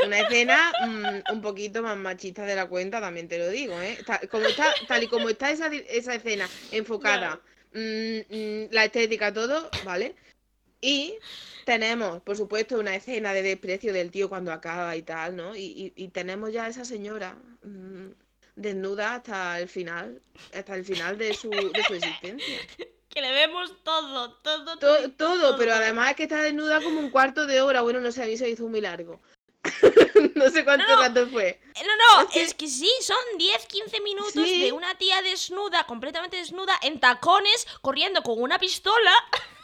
[0.07, 3.99] Una escena mm, un poquito más machista de la cuenta, también te lo digo, ¿eh?
[4.07, 7.39] Ta- como está, tal y como está esa escena enfocada,
[7.75, 10.15] mm, mm, la estética, todo, ¿vale?
[10.81, 11.15] Y
[11.71, 15.55] tenemos, por supuesto, una escena de desprecio del tío cuando acaba y tal, ¿no?
[15.55, 18.09] Y, y- y tenemos ya a esa señora mm,
[18.57, 20.21] desnuda hasta el final,
[20.53, 22.59] hasta el final de su, de su existencia.
[23.11, 25.83] Que le vemos todo, todo, To- todo, pero todo.
[25.83, 27.81] además es que está desnuda como un cuarto de hora.
[27.83, 29.21] Bueno, no sé, a mí se hizo muy largo.
[30.37, 31.03] no sé cuánto No, no.
[31.03, 31.49] rato fue.
[31.49, 34.63] Eh, No, no, Es que- es que sí, son 10, 15 minutos Sí.
[34.63, 39.13] de una tía desnuda, completamente desnuda, en tacones, corriendo con una pistola.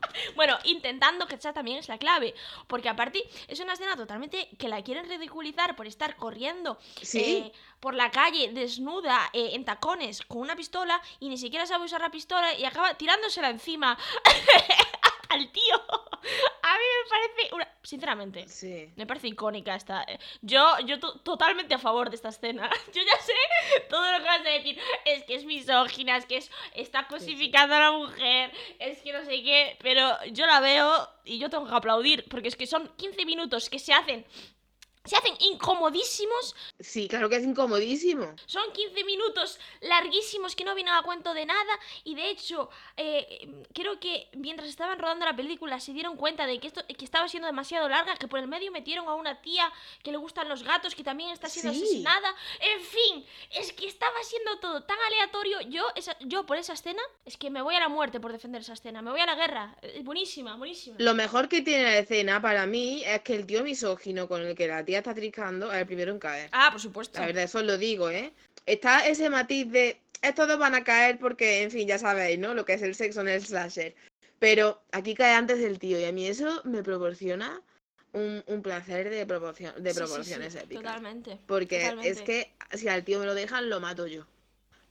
[0.36, 2.34] bueno, intentando, que esa también es la clave.
[2.66, 7.20] Porque aparte, es una escena totalmente que la quieren ridiculizar por estar corriendo Sí.
[7.20, 11.84] eh, por la calle desnuda, eh, en tacones, con una pistola, y ni siquiera sabe
[11.84, 13.96] usar la pistola y acaba tirándosela encima
[15.28, 15.74] al tío.
[16.62, 17.68] A mí me parece una...
[17.82, 18.90] Sinceramente, Sí.
[18.96, 20.02] me parece icónica esta.
[20.02, 22.68] eh, Yo, yo to- totalmente a favor de esta escena.
[22.92, 23.32] Yo ya sé
[23.88, 24.78] todo lo que vas a decir.
[25.06, 29.24] Es que es misógina, es que es, está cosificando a la mujer, es que no
[29.24, 29.76] sé qué.
[29.80, 33.70] Pero yo la veo y yo tengo que aplaudir, porque es que son 15 minutos
[33.70, 34.26] que se hacen
[35.08, 36.54] se hacen incomodísimos.
[36.80, 38.34] Sí, claro que es incomodísimo.
[38.46, 41.78] Son 15 minutos larguísimos que no vienen a cuento de nada.
[42.04, 46.58] Y de hecho, eh, creo que mientras estaban rodando la película se dieron cuenta de
[46.60, 49.70] que esto que estaba siendo demasiado larga, que por el medio metieron a una tía
[50.02, 51.82] que le gustan los gatos, que también está siendo Sí.
[51.82, 52.34] asesinada.
[52.60, 55.60] En fin, es que estaba siendo todo tan aleatorio.
[55.62, 58.62] Yo, esa- yo por esa escena, es que me voy a la muerte por defender
[58.62, 59.02] esa escena.
[59.02, 59.76] Me voy a la guerra.
[59.82, 60.96] Es buenísima, buenísima.
[60.98, 64.54] Lo mejor que tiene la escena para mí es que el tío misógino con el
[64.54, 66.50] que la tía está triscando es el primero en caer.
[66.52, 67.18] Ah, por supuesto.
[67.20, 68.32] La verdad, eso lo digo, ¿eh?
[68.66, 72.54] Está ese matiz de estos dos van a caer porque, en fin, ya sabéis, ¿no?
[72.54, 73.94] Lo que es el sexo en el slasher.
[74.38, 77.60] Pero aquí cae antes el tío y a mí eso me proporciona
[78.12, 80.82] un, un placer de, proporción, de Sí, proporciones sí, épicas.
[80.82, 81.38] Totalmente.
[81.46, 84.26] Porque es que si al tío me lo dejan, lo mato yo.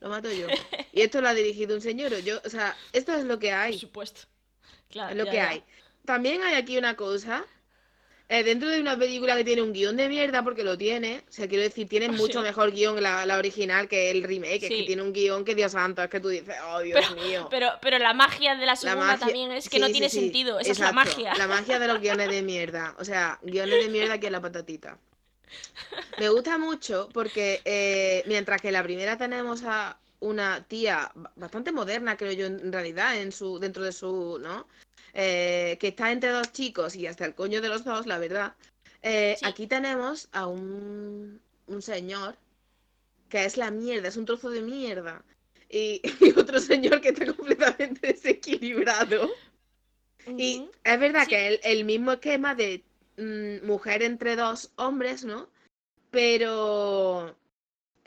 [0.00, 0.46] Lo mato yo.
[0.92, 2.16] Y esto lo ha dirigido un señor.
[2.20, 3.78] Yo, o sea, esto es lo que Por hay.
[3.78, 4.22] supuesto.
[4.90, 5.10] Claro.
[5.10, 5.48] Es lo ya, que ya.
[5.50, 5.64] hay.
[6.04, 7.44] También hay aquí una cosa.
[8.30, 11.32] Eh, dentro de una película que tiene un guion de mierda, porque lo tiene, o
[11.32, 12.44] sea, quiero decir, tiene mucho sí.
[12.44, 15.54] mejor guion que la, la original que el remake, es que tiene un guion que
[15.54, 17.46] Dios santo, es que tú dices, oh Dios Pero- mío.
[17.50, 20.08] Pero, pero la magia de la La segunda magia- también es que sí, no tiene
[20.10, 20.60] sentido.
[20.60, 21.34] Esa es la magia.
[21.36, 22.94] La magia de los guiones de mierda.
[22.98, 24.98] O sea, guiones de mierda aquí en la patatita.
[26.18, 31.32] Me gusta mucho porque eh, mientras que en la primera tenemos a una tía ba-
[31.36, 34.66] bastante moderna, creo yo, en realidad, en su, dentro de su, ¿no?
[35.20, 38.54] Eh, que está entre dos chicos y hasta el coño de los dos, la verdad.
[39.02, 39.44] Eh, Sí.
[39.46, 42.36] Aquí tenemos a un, un señor
[43.28, 45.24] que es la mierda, es un trozo de mierda.
[45.68, 49.28] Y, y otro señor que está completamente desequilibrado.
[50.36, 51.30] Y es verdad Sí.
[51.30, 52.84] que el, el mismo esquema de
[53.16, 55.48] mm, mujer entre dos hombres, ¿no?
[56.12, 57.34] Pero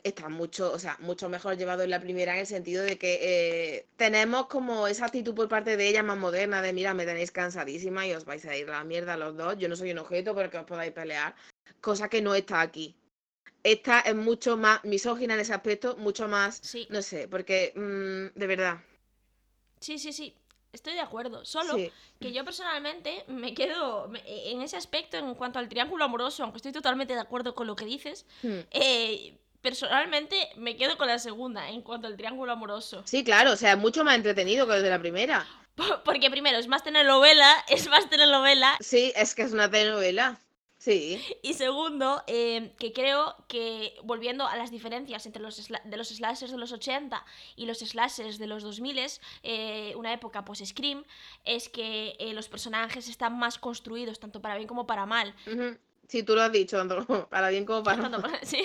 [0.04, 3.18] está mucho, o sea, mucho mejor llevado en la primera en el sentido de que
[3.22, 7.30] eh, tenemos como esa actitud por parte de ella más moderna de mira, me tenéis
[7.30, 9.56] cansadísima y os vais a ir a la mierda los dos.
[9.58, 11.34] Yo no soy un objeto para que os podáis pelear.
[11.80, 12.96] Cosa que no está aquí.
[13.62, 18.38] Esta es mucho más misógina en ese aspecto, mucho más, Sí, no sé, porque mm,
[18.38, 18.78] de verdad.
[19.80, 20.34] sí, sí, sí.
[20.72, 21.44] Estoy de acuerdo.
[21.44, 21.92] Solo Sí.
[22.18, 26.72] que yo personalmente me quedo en ese aspecto en cuanto al triángulo amoroso, aunque estoy
[26.72, 28.24] totalmente de acuerdo con lo que dices.
[28.42, 28.60] Hmm.
[28.70, 33.02] eh, personalmente me quedo con la segunda en cuanto al triángulo amoroso.
[33.06, 35.46] Sí, claro, o sea, es mucho más entretenido que el de la primera.
[36.04, 38.76] Porque primero es más telenovela, es más telenovela.
[38.80, 40.38] Sí, es que es una telenovela.
[40.78, 41.24] Sí.
[41.42, 46.50] Y segundo, eh, que creo que volviendo a las diferencias entre los de los slashers
[46.50, 48.98] de los 80 y los slashers de los 2000,
[49.44, 51.04] eh, una época pues Scream,
[51.44, 55.36] es que eh, los personajes están más construidos, tanto para bien como para mal.
[55.46, 55.78] Ujú.
[56.12, 58.38] Sí, tú lo has dicho, tanto para bien como para mal.
[58.42, 58.62] sí.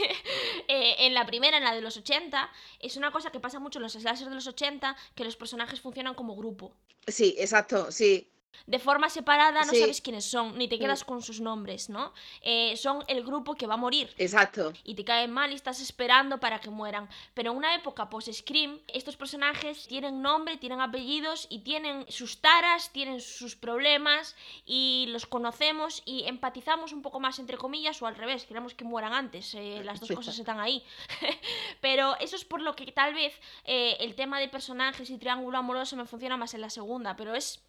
[0.67, 3.79] Eh, en la primera, en la de los 80, es una cosa que pasa mucho
[3.79, 6.73] en los slashers de los 80, que los personajes funcionan como grupo.
[7.07, 8.29] Sí, exacto, sí.
[8.65, 9.79] De forma separada no Sí.
[9.79, 10.79] sabes quiénes son, ni te Mm.
[10.79, 12.11] quedas con sus nombres, ¿no?
[12.41, 14.13] Eh, son el grupo que va a morir.
[14.17, 14.73] Exacto.
[14.83, 17.07] y te caen mal y estás esperando para que mueran.
[17.33, 22.91] Pero en una época post-Scream, estos personajes tienen nombre, tienen apellidos y tienen sus taras,
[22.91, 28.15] tienen sus problemas y los conocemos y empatizamos un poco más, entre comillas, o al
[28.15, 29.53] revés, queremos que mueran antes.
[29.53, 30.83] eh, las dos cosas están ahí.
[31.81, 33.33] Pero eso es por lo que tal vez
[33.65, 37.35] eh, el tema de personajes y triángulo amoroso me funciona más en la segunda, pero
[37.35, 37.63] es...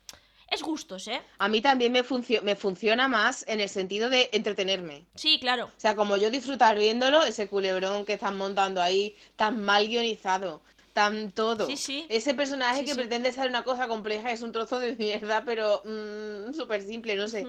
[0.50, 1.20] Es gustos, ¿eh?
[1.38, 5.04] A mí también me, funcio- me funciona más en el sentido de entretenerme.
[5.14, 5.66] Sí, claro.
[5.66, 10.62] O sea, como yo disfrutar viéndolo, ese culebrón que están montando ahí, tan mal guionizado,
[10.94, 11.66] tan todo.
[11.66, 12.06] Sí, sí.
[12.08, 15.82] Ese personaje Sí, que pretende ser una cosa compleja es un trozo de mierda, pero
[15.84, 17.46] mm, súper simple, no sé.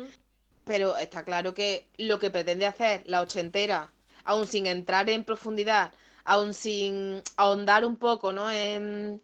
[0.66, 3.92] Pero está claro que lo que pretende hacer la ochentera,
[4.26, 5.94] aún sin entrar en profundidad,
[6.26, 8.52] aún sin ahondar un poco, ¿no?
[8.52, 9.22] En,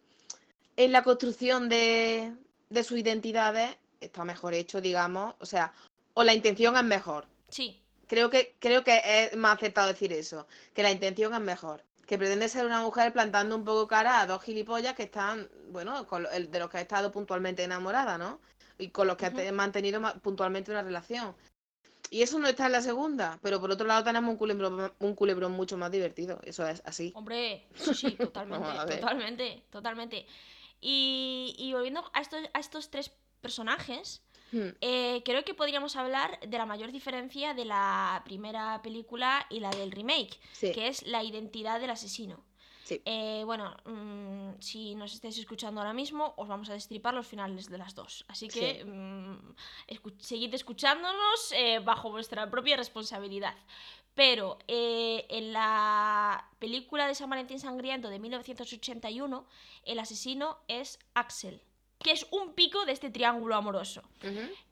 [0.78, 2.34] en la construcción de,
[2.70, 5.36] de sus identidades, está mejor hecho, digamos.
[5.40, 5.74] O sea,
[6.14, 7.26] o la intención es mejor.
[7.50, 11.84] Sí, Creo que, creo que es más aceptado decir eso, que la intención es mejor.
[12.06, 16.06] Que pretende ser una mujer plantando un poco cara a dos gilipollas que están, bueno,
[16.06, 18.40] con el- de los que ha estado puntualmente enamorada, ¿no?
[18.78, 21.34] Y con los que ha mantenido ma- puntualmente una relación.
[22.12, 25.16] Y eso no está en la segunda, pero por otro lado tenemos un culebrón, un
[25.16, 26.40] culebrón mucho más divertido.
[26.44, 27.12] Eso es así.
[27.16, 28.68] Hombre, sí, sí, totalmente,
[29.02, 30.26] totalmente, totalmente.
[30.88, 34.22] Y, y volviendo a estos, a estos tres personajes,
[34.52, 34.70] Hmm.
[34.80, 39.72] eh, creo que podríamos hablar de la mayor diferencia de la primera película y la
[39.72, 42.46] del remake, Sí, que es la identidad del asesino.
[42.84, 43.02] sí.
[43.06, 47.68] Eh, bueno, mm, si nos estáis escuchando ahora mismo, os vamos a destripar los finales
[47.70, 48.24] de las dos.
[48.28, 48.84] Así que Sí.
[48.86, 49.56] mm,
[49.88, 53.56] escu- seguid escuchándonos eh, bajo vuestra propia responsabilidad.
[54.16, 59.46] Pero eh, en la película de San Valentín Sangriento de 1981,
[59.84, 61.62] el asesino es Axel,
[62.00, 64.02] que es un pico de este triángulo amoroso.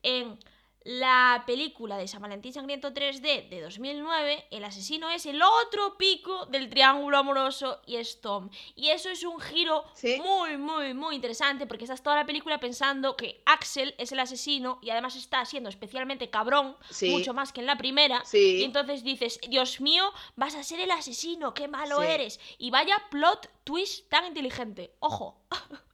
[0.02, 0.39] En
[0.86, 6.46] la película de San Valentín Sangriento 3D de 2009, el asesino es el otro pico
[6.48, 8.50] del triángulo amoroso y es Tom.
[8.76, 10.18] Y eso es un giro Sí.
[10.22, 14.80] muy, muy, muy interesante porque estás toda la película pensando que Axel es el asesino
[14.82, 17.10] y además está siendo especialmente cabrón, Sí.
[17.12, 18.24] mucho más que en la primera.
[18.26, 18.58] Sí.
[18.60, 22.40] Y entonces dices, Dios mío, vas a ser el asesino, qué malo eres.
[22.58, 24.94] Y vaya plot twist tan inteligente.
[25.00, 25.40] Ojo.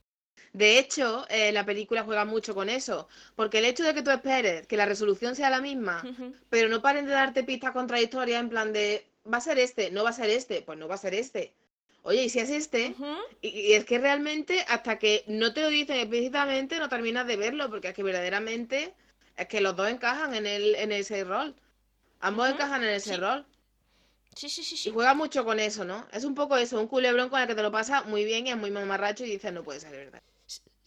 [0.54, 4.12] De hecho, eh, la película juega mucho con eso, porque el hecho de que tú
[4.12, 6.04] esperes que la resolución sea la misma,
[6.50, 10.04] pero no paren de darte pistas contradictorias en plan de, va a ser este, no
[10.04, 11.54] va a ser este, pues no va a ser este.
[12.04, 12.96] Oye, y si es este,
[13.42, 17.38] y, y es que realmente hasta que no te lo dicen explícitamente no terminas de
[17.38, 18.96] verlo, porque es que verdaderamente
[19.38, 21.56] es que los dos encajan en el, en ese rol.
[22.20, 23.18] Ambos encajan en ese sí.
[23.18, 23.46] rol.
[24.36, 24.90] Sí, sí, sí, Y sí.
[24.92, 26.08] juega mucho con eso, ¿no?
[26.12, 28.52] Es un poco eso, un culebrón con el que te lo pasa muy bien y
[28.52, 30.22] es muy mamarracho y dices, no puede ser verdad.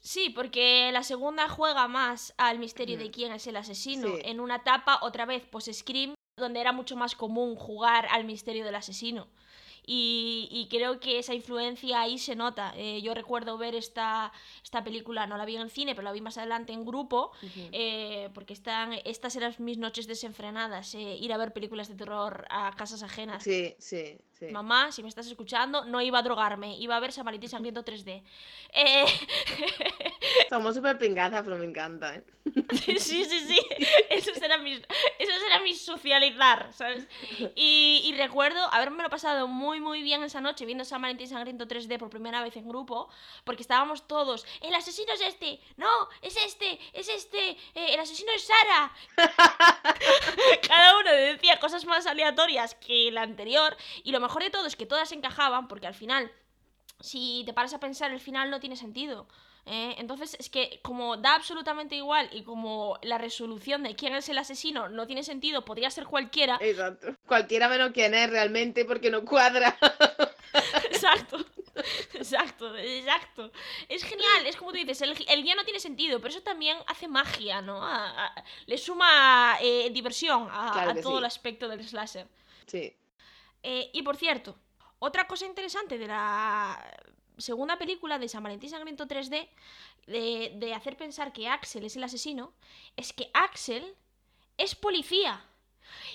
[0.03, 4.09] Sí, porque la segunda juega más al misterio de quién es el asesino.
[4.09, 4.15] Sí.
[4.25, 8.65] En una etapa, otra vez, pues Scream, donde era mucho más común jugar al misterio
[8.65, 9.29] del asesino.
[9.87, 12.73] Y, y creo que esa influencia ahí se nota.
[12.77, 14.33] Eh, yo recuerdo ver esta,
[14.63, 17.33] esta película, no la vi en el cine, pero la vi más adelante en grupo,
[17.73, 22.45] eh, porque están, estas eran mis noches desenfrenadas, eh, ir a ver películas de terror
[22.51, 23.43] a casas ajenas.
[23.43, 24.53] Sí, sí, sí.
[24.53, 27.85] Mamá, si me estás escuchando, no iba a drogarme, iba a ver San Valentín Sangriento
[27.85, 28.23] 3D.
[28.73, 29.05] Eh,
[30.49, 32.25] Somos súper pingadas, pero me encanta, ¿eh?
[32.99, 33.61] sí, sí, sí.
[34.11, 37.07] Eso será mi, eso será mi socializar, ¿sabes?
[37.55, 41.67] Y, y recuerdo haberme lo pasado muy, muy bien esa noche viendo San Valentín Sangriento
[41.67, 43.09] 3D por primera vez en grupo,
[43.45, 45.89] porque estábamos todos, el asesino es este, no,
[46.23, 48.93] es este, es este, eh, el asesino es Sara.
[50.67, 54.77] Cada uno decía cosas más aleatorias que la anterior, y lo mejor de todo es
[54.77, 56.31] que todas encajaban, porque al final,
[57.01, 59.27] si te paras a pensar, el final no tiene sentido.
[59.67, 59.95] ¿eh?
[59.99, 64.39] Entonces es que como da absolutamente igual y como la resolución de quién es el
[64.39, 66.59] asesino no tiene sentido, podría ser cualquiera.
[66.61, 67.17] Exacto.
[67.27, 69.77] Cualquiera menos quién es realmente porque no cuadra.
[70.85, 71.39] Exacto.
[72.15, 73.51] Exacto, exacto.
[73.89, 76.77] Es genial, es como tú dices, el, el guion no tiene sentido, pero eso también
[76.87, 77.83] hace magia, ¿no?
[77.83, 81.19] A- a- le suma eh, diversión a, Claro a que todo sí.
[81.19, 82.29] el aspecto del slasher.
[82.67, 82.95] Sí.
[83.63, 84.57] Eh, y por cierto,
[84.99, 86.83] otra cosa interesante de la
[87.39, 89.49] segunda película de San Valentín Sangriento 3D,
[90.07, 92.53] de, de hacer pensar que Axel es el asesino,
[92.97, 93.95] es que Axel
[94.59, 95.45] es policía.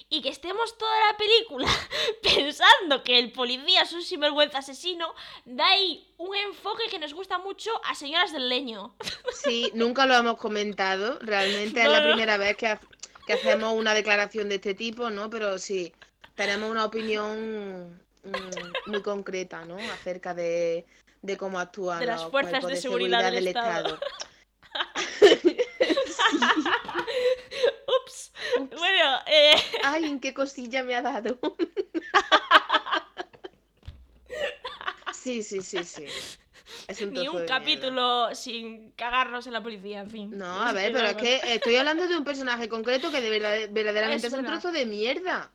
[0.10, 1.68] Y que estemos toda la película
[2.24, 5.14] pensando que el policía es un sinvergüenza asesino,
[5.46, 8.96] da ahí un enfoque que nos gusta mucho a Señoras del Leño.
[9.34, 11.20] Sí, nunca lo hemos comentado.
[11.20, 12.08] Realmente es la no.
[12.08, 12.82] primera vez que, ha-
[13.28, 15.30] que hacemos una declaración de este tipo, ¿no?
[15.30, 15.94] Pero sí,
[16.38, 19.76] tenemos una opinión mm, muy concreta, ¿no?
[19.92, 20.86] Acerca de,
[21.22, 24.00] de cómo actúan De las los fuerzas de seguridad del Estado.
[28.04, 28.32] Ups.
[28.78, 31.38] Bueno, eh, Ay, ¿en qué cosilla me ha dado?
[35.28, 36.06] Sí, sí, sí, sí.
[36.88, 40.38] Es un ni un capítulo sin cagarnos en la policía, en fin.
[40.38, 43.58] No, a ver, pero es que estoy hablando de un personaje concreto que de verdad,
[43.72, 45.52] verdaderamente Es es, un trozo de mierda.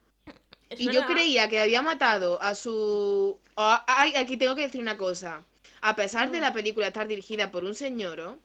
[0.72, 3.38] Es Y yo creía que había matado a su...
[3.56, 5.44] ay, aquí tengo que decir una cosa.
[5.80, 6.42] A pesar de Mm.
[6.42, 8.38] la película estar dirigida por un señor,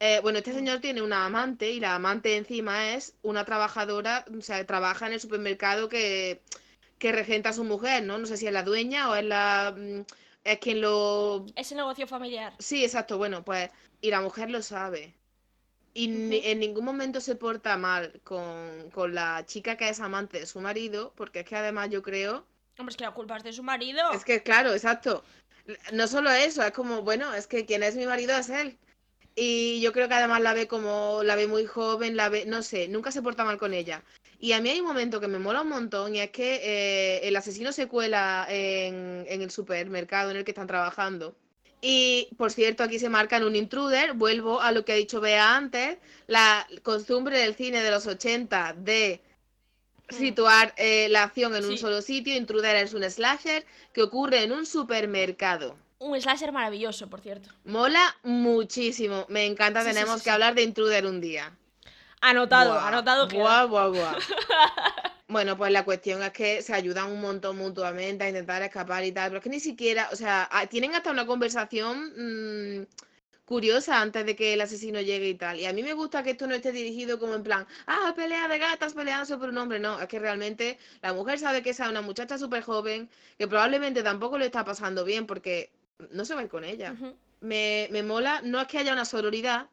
[0.00, 0.54] eh, bueno, este Mm.
[0.54, 5.12] señor tiene una amante y la amante encima es una trabajadora, o sea, trabaja en
[5.14, 6.40] el supermercado que,
[6.98, 8.18] que regenta a su mujer, ¿no?
[8.18, 9.74] No sé si es la dueña o es la...
[9.76, 10.00] mm,
[10.44, 11.44] es quien lo...
[11.56, 12.54] Ese negocio familiar.
[12.58, 13.70] Sí, exacto, bueno, pues...
[14.00, 15.14] Y la mujer lo sabe.
[15.94, 16.46] Y ni- Ujú.
[16.48, 20.60] en ningún momento se porta mal con, con la chica que es amante de su
[20.60, 22.44] marido, porque es que además yo creo...
[22.78, 24.12] Hombre, es que la culpa es de su marido.
[24.12, 25.24] Es que, claro, exacto.
[25.92, 28.78] No solo eso, es como, bueno, es que quien es mi marido es él.
[29.34, 32.62] Y yo creo que además la ve como, la ve muy joven, la ve, no
[32.62, 34.02] sé, nunca se porta mal con ella.
[34.40, 37.20] Y a mí hay un momento que me mola un montón y es que eh,
[37.28, 41.36] el asesino se cuela en, en el supermercado en el que están trabajando.
[41.80, 45.20] Y, por cierto, aquí se marca en un intruder, vuelvo a lo que ha dicho
[45.20, 49.20] Bea antes, la costumbre del cine de los 80 de
[50.08, 52.34] situar eh, la acción en un solo sitio.
[52.34, 55.76] Intruder es un slasher que ocurre en un supermercado.
[55.98, 57.50] Un slasher maravilloso, por cierto.
[57.64, 59.26] Mola muchísimo.
[59.28, 59.82] Me encanta.
[59.82, 61.56] Sí, Tenemos sí, que hablar de Intruder un día.
[62.20, 64.16] Anotado, Buah, anotado buah, buah.
[65.28, 69.12] Bueno, pues la cuestión es que se ayudan un montón mutuamente a intentar escapar y
[69.12, 72.86] tal, pero es que ni siquiera, o sea, a- tienen hasta una conversación mm,
[73.44, 75.58] curiosa antes de que el asesino llegue y tal.
[75.60, 78.48] Y a mí me gusta que esto no esté dirigido como en plan, ah, pelea
[78.48, 79.78] de gatas peleándose por un hombre.
[79.80, 83.46] No, es que realmente la mujer sabe que esa es una muchacha súper joven, que
[83.48, 85.70] probablemente tampoco le está pasando bien porque
[86.10, 86.96] no se va a ir con ella
[87.40, 89.68] me, me mola, no es que haya una sororidad,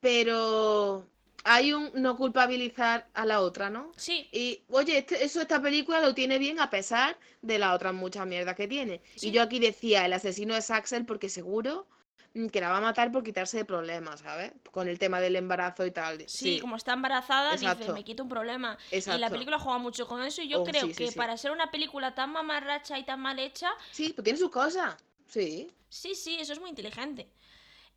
[0.00, 1.06] pero
[1.44, 3.92] hay un no culpabilizar a la otra, ¿no?
[3.96, 7.94] Sí, Y oye, este- eso esta película lo tiene bien a pesar de las otras
[7.94, 9.00] muchas mierdas que tiene.
[9.16, 9.28] Sí.
[9.28, 11.86] Y yo aquí decía, el asesino es Axel porque seguro
[12.34, 14.52] mm, que la va a matar por quitarse de problemas, ¿sabes?
[14.70, 16.22] Con el tema del embarazo y tal.
[16.28, 17.92] sí, como está embarazada, dice, Exacto.
[17.94, 18.78] me quito un problema.
[18.90, 19.30] Y la Exacto.
[19.30, 22.14] película juega mucho con eso y yo Oh, creo sí, que para ser una película
[22.14, 24.96] tan mamarracha y tan mal hecha, Sí, pues tiene sus cosas.
[25.26, 25.68] Sí.
[25.88, 27.28] sí, sí, eso es muy inteligente.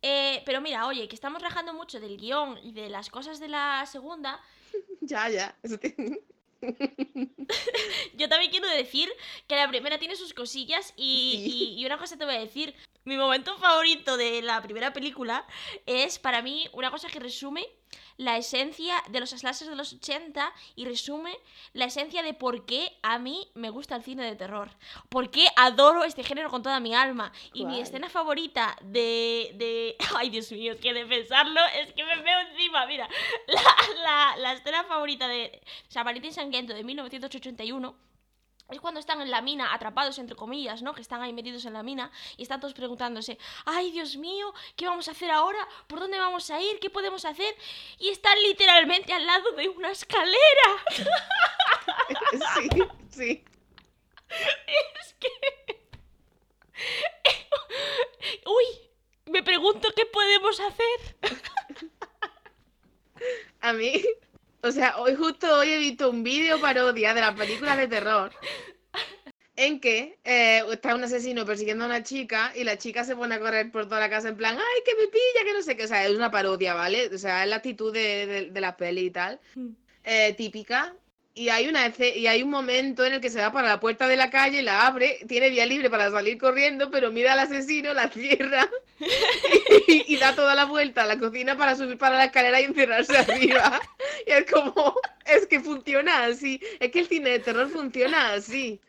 [0.06, 3.48] Eh, pero mira, oye, que estamos rajando mucho del guion y de las cosas de
[3.48, 4.38] la segunda,
[5.00, 5.56] Ya, ya.
[8.14, 9.08] Yo también quiero decir
[9.46, 11.74] que la primera tiene sus cosillas y, Sí.
[11.76, 12.74] y- y una cosa te voy a decir.
[13.04, 15.46] Mi momento favorito de la primera película
[15.86, 17.66] es para mí una cosa que resume
[18.16, 21.36] la esencia de los slashers de los 80 y resume
[21.72, 24.70] la esencia de por qué a mí me gusta el cine de terror.
[25.08, 27.32] Por qué adoro este género con toda mi alma.
[27.52, 29.96] Y mi escena favorita de, de...
[30.16, 32.86] Ay, Dios mío, es que de pensarlo es que me veo encima.
[32.86, 33.08] Mira,
[33.46, 33.62] la,
[34.02, 36.32] la, la escena favorita de San Valentín
[36.66, 38.13] de 1981
[38.70, 40.94] es cuando están en la mina, atrapados entre comillas, ¿no?
[40.94, 44.86] Que están ahí metidos en la mina y están todos preguntándose, ay Dios mío, ¿qué
[44.86, 45.66] vamos a hacer ahora?
[45.86, 46.78] ¿Por dónde vamos a ir?
[46.80, 47.54] ¿Qué podemos hacer?
[47.98, 50.38] Y están literalmente al lado de una escalera.
[52.54, 52.68] Sí,
[53.10, 53.44] sí.
[55.00, 55.28] Es que...
[58.46, 58.64] Uy,
[59.26, 61.16] me pregunto qué podemos hacer.
[63.60, 64.02] A mí,
[64.64, 68.32] o sea, hoy justo hoy he visto un vídeo parodia de las películas de terror
[69.56, 73.34] en que eh, está un asesino persiguiendo a una chica y la chica se pone
[73.34, 75.76] a correr por toda la casa en plan, ay, que me pilla, que no sé
[75.76, 77.08] qué, o sea, es una parodia, ¿vale?
[77.14, 79.38] O sea, es la actitud de, de, de la peli y tal,
[80.02, 80.96] eh, típica.
[81.36, 84.06] Y hay, una, y hay un momento en el que se va para la puerta
[84.06, 87.92] de la calle, la abre, tiene vía libre para salir corriendo, pero mira al asesino,
[87.92, 88.70] la cierra
[89.88, 92.64] y, y da toda la vuelta a la cocina para subir para la escalera y
[92.64, 93.80] encerrarse arriba.
[94.26, 94.94] Y es como,
[95.26, 96.60] es que funciona así.
[96.78, 98.80] Es que el cine de terror funciona así.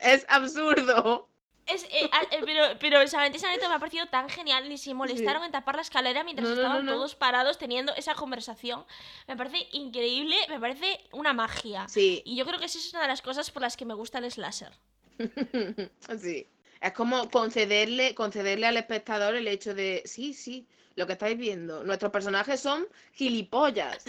[0.00, 1.28] Es absurdo.
[1.66, 4.68] Es, eh, a- eh, pero, pero el San Valentín Sangriento me ha parecido tan genial,
[4.68, 6.92] ni se molestaron en tapar la escalera mientras No, no, no, estaban no.
[6.92, 8.84] todos parados teniendo esa conversación.
[9.26, 11.88] Me parece increíble, me parece una magia.
[11.88, 13.94] Sí, Y yo creo que esa es una de las cosas por las que me
[13.94, 14.72] gusta el slasher.
[16.20, 16.46] sí.
[16.80, 20.66] Es como concederle, concederle al espectador el hecho de, sí, sí,
[20.96, 24.04] lo que estáis viendo, nuestros personajes son gilipollas.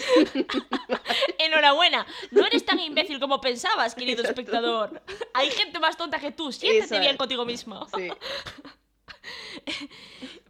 [1.39, 4.41] Enhorabuena, no eres tan imbécil como pensabas, querido Exacto.
[4.41, 5.01] espectador.
[5.33, 7.87] Hay gente más tonta que tú, siéntate Eso bien contigo mismo.
[7.95, 8.09] Sí.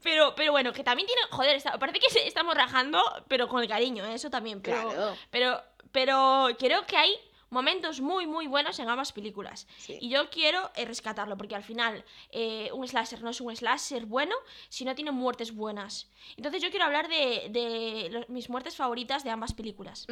[0.04, 1.22] Pero, pero bueno, que también tiene.
[1.32, 4.14] Joder, está- parece que estamos rajando, pero con el cariño, ¿eh?
[4.14, 4.62] eso también.
[4.62, 5.18] Pero, Claro.
[5.32, 5.62] pero,
[5.92, 7.12] pero creo que hay
[7.56, 9.66] momentos muy, muy buenos en ambas películas.
[9.78, 9.98] Sí.
[10.02, 14.06] Y yo quiero eh, rescatarlo, porque al final eh, un slasher no es un slasher
[14.06, 14.36] bueno
[14.70, 16.12] si no tiene muertes buenas.
[16.36, 20.06] Entonces yo quiero hablar de, de mis muertes favoritas de ambas películas.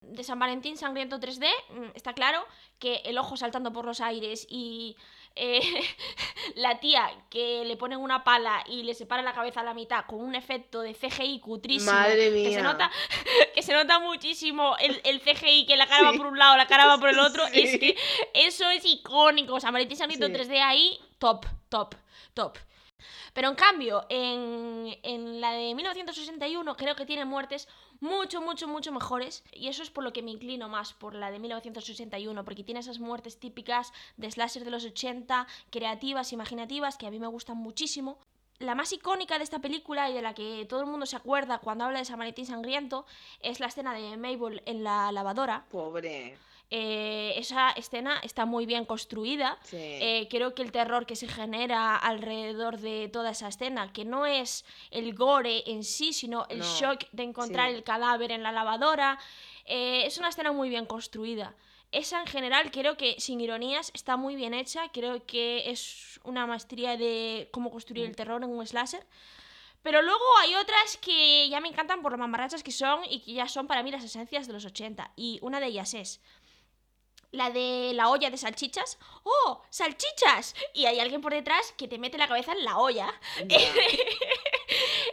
[0.00, 2.40] De San Valentín Sangriento 3D, mm, está claro
[2.78, 4.96] que el ojo saltando por los aires y
[5.38, 5.60] eh,
[6.56, 10.04] la tía que le ponen una pala y le separa la cabeza a la mitad
[10.06, 11.92] con un efecto de CGI cutrísimo.
[11.92, 12.62] Madre Que se mía.
[12.62, 12.90] nota,
[13.54, 16.66] que se nota muchísimo el, el CGI, que la cara va por un lado, la
[16.66, 17.44] cara va por el otro.
[17.52, 17.60] Sí.
[17.60, 17.96] Es que
[18.34, 19.58] eso es icónico.
[19.60, 20.32] San Valentín Sangriento Sí.
[20.32, 21.94] 3D ahí, top, top,
[22.34, 22.58] top.
[23.32, 27.68] Pero en cambio, en, en la de 1961 creo que tiene muertes
[28.00, 29.44] mucho, mucho, mucho mejores.
[29.52, 32.80] Y eso es por lo que me inclino más por la de 1961, porque tiene
[32.80, 37.56] esas muertes típicas de slasher de los 80, creativas, imaginativas, que a mí me gustan
[37.56, 38.18] muchísimo.
[38.58, 41.58] La más icónica de esta película y de la que todo el mundo se acuerda
[41.58, 43.06] cuando habla de San Valentín Sangriento
[43.40, 45.66] es la escena de Mabel en la lavadora.
[45.70, 46.36] Pobre.
[46.70, 49.58] Eh, esa escena está muy bien construida.
[49.62, 49.76] Sí.
[49.78, 54.26] Eh, creo que el terror que se genera alrededor de toda esa escena, que no
[54.26, 57.76] es el gore en sí, sino el No, shock de encontrar sí.
[57.76, 59.18] el cadáver en la lavadora,
[59.64, 61.54] eh, es una escena muy bien construida.
[61.90, 64.90] Esa en general creo que, sin ironías, está muy bien hecha.
[64.92, 68.10] Creo que es una maestría de cómo construir Mm.
[68.10, 69.06] el terror en un slasher.
[69.82, 73.32] Pero luego hay otras que ya me encantan por lo mamarrachas que son y que
[73.32, 75.12] ya son para mí las esencias de los 80.
[75.16, 76.20] Y una de ellas es
[77.30, 78.98] la de la olla de salchichas.
[79.22, 79.62] ¡Oh!
[79.70, 80.54] ¡Salchichas!
[80.74, 83.12] Y hay alguien por detrás que te mete la cabeza en la olla.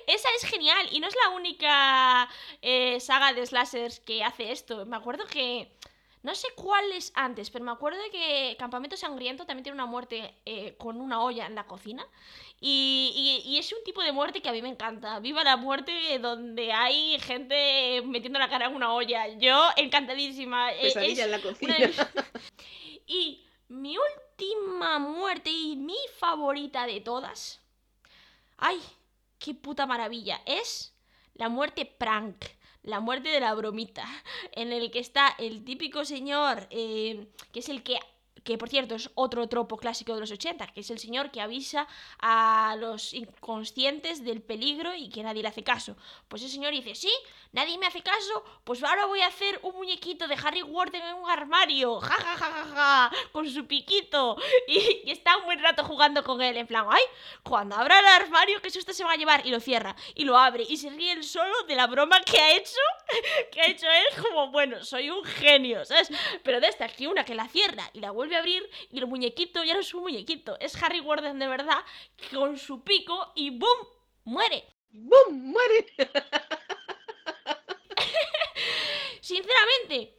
[0.07, 2.30] Esa es genial y no es la única
[2.61, 4.86] eh, saga de slashers que hace esto.
[4.86, 5.72] Me acuerdo que...
[6.26, 9.86] No sé cuál es antes, pero me acuerdo de que Campamento Sangriento también tiene una
[9.86, 12.03] muerte eh, con una olla en la cocina.
[12.59, 15.19] Y, y- y es un tipo de muerte que a mí me encanta.
[15.19, 19.28] Viva la muerte donde hay gente metiendo la cara en una olla.
[19.38, 20.71] Yo encantadísima.
[20.73, 21.76] Eh, Pesadilla es en la cocina.
[21.78, 21.97] mis-
[23.07, 27.61] y mi última muerte y mi favorita de todas.
[28.57, 28.80] Ay,
[29.38, 30.41] qué puta maravilla.
[30.45, 30.93] Es
[31.36, 32.45] la muerte prank.
[32.86, 34.06] La muerte de la bromita,
[34.52, 37.98] en el que está el típico señor, eh, que es el que
[38.44, 41.42] que por cierto es otro tropo clásico de los 80, que es el señor que
[41.42, 41.88] avisa
[42.20, 45.96] a los inconscientes del peligro y que nadie le hace caso.
[46.28, 47.12] Pues el señor dice, sí,
[47.54, 51.16] nadie me hace caso, pues ahora voy a hacer un muñequito de Harry Warden en
[51.16, 54.38] un armario, ja ja ja ja ja, con su piquito.
[54.68, 57.04] Y, está un buen rato jugando con él, en plan, ay,
[57.44, 60.38] cuando abra el armario, que susto se va a llevar, y lo cierra, y lo
[60.38, 62.80] abre, y se ríe él solo de la broma que ha hecho,
[63.52, 66.10] que ha hecho él, como, bueno, soy un genio, ¿sabes?
[66.44, 69.07] Pero de esta, aquí una que la cierra y la vuelve a abrir, y el
[69.07, 71.80] muñequito ya no es un muñequito, es Harry Warden de verdad,
[72.34, 73.88] con su pico, y ¡boom!
[74.23, 74.65] muere.
[74.89, 75.51] ¡Bum!
[75.51, 75.86] ¡Muere!
[79.21, 80.17] Sinceramente,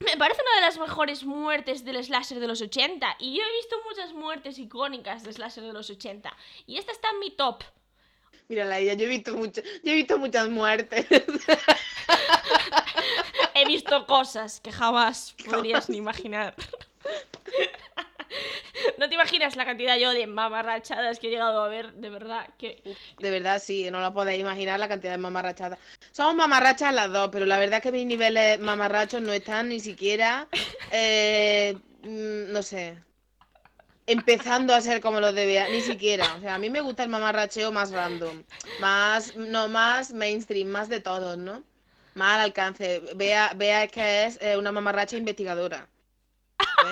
[0.00, 3.16] me parece una de las mejores muertes del slasher de los 80.
[3.20, 6.36] Y yo he visto muchas muertes icónicas de slasher de los 80.
[6.66, 7.62] Y esta está en mi top.
[8.48, 11.06] Mírala ella, yo he visto mucho, yo he visto muchas muertes.
[13.54, 16.54] He visto cosas que jamás podrías ni imaginar.
[18.98, 22.48] No te imaginas la cantidad yo de mamarrachadas que he llegado a ver, de verdad.
[22.58, 22.82] Que...
[23.18, 25.78] De verdad, sí, no la podéis imaginar la cantidad de mamarrachadas.
[26.12, 29.80] Somos mamarrachas las dos, pero la verdad es que mis niveles mamarrachos no están ni
[29.80, 30.46] siquiera,
[30.92, 32.98] eh, mm, no sé,
[34.06, 36.34] empezando a ser como los debía, ni siquiera.
[36.36, 38.42] O sea, a mí me gusta el mamarracheo más random,
[38.80, 41.62] más, no, más mainstream, más de todos, ¿no?
[42.14, 43.02] Más al alcance.
[43.14, 45.88] Vea, vea que es eh, una mamarracha investigadora.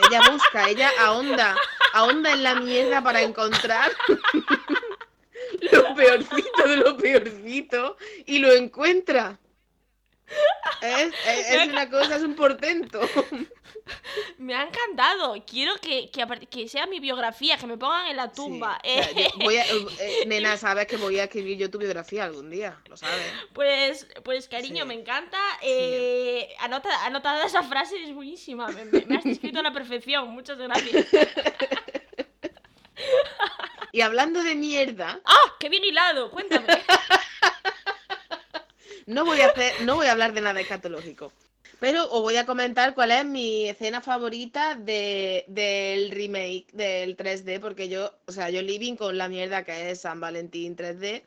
[0.08, 1.56] Ella busca, ella ahonda,
[1.92, 3.90] ahonda en la mierda para encontrar
[5.72, 9.38] lo peorcito de lo peorcito y lo encuentra.
[10.82, 13.00] Es, es- es una cosa, es un portento.
[14.38, 15.34] Me ha encantado.
[15.46, 16.10] Quiero que,
[16.50, 18.78] que, sea mi biografía, que me pongan en la tumba.
[18.84, 21.78] Sí, o sea, yo voy a- eh, nena, sabes que voy a escribir yo tu
[21.78, 23.32] biografía algún día, lo sabes.
[23.54, 24.88] Pues, pues cariño, Sí.
[24.88, 25.38] me encanta.
[25.62, 28.68] Eh, anota, anotada esa frase, es buenísima.
[28.68, 30.28] Me, me- me has descrito a la perfección.
[30.30, 31.06] Muchas gracias.
[33.92, 35.54] Y hablando de mierda, ¡Ah!
[35.58, 36.30] ¡Qué bien hilado!
[36.30, 36.66] Cuéntame.
[39.08, 39.52] No voy a
[39.84, 41.32] no voy a hablar de nada escatológico.
[41.80, 47.60] Pero os voy a comentar cuál es mi escena favorita de, del remake del 3D,
[47.60, 51.22] porque yo, o sea, yo living con la mierda que es San Valentín 3D.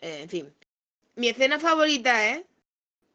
[0.00, 0.52] eh, en fin.
[1.14, 2.42] Mi escena favorita es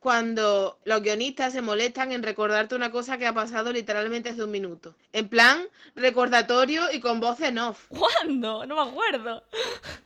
[0.02, 4.50] cuando los guionistas se molestan en recordarte una cosa que ha pasado literalmente hace un
[4.50, 4.96] minuto.
[5.14, 7.86] En plan, recordatorio y con voz en off.
[7.88, 8.66] ¿Cuándo?
[8.66, 9.44] No me acuerdo.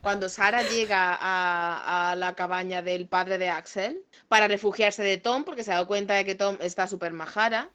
[0.02, 5.44] Cuando Sara llega a, a la cabaña del padre de Axel para refugiarse de Tom,
[5.44, 7.70] porque se ha dado cuenta de que Tom está súper majara,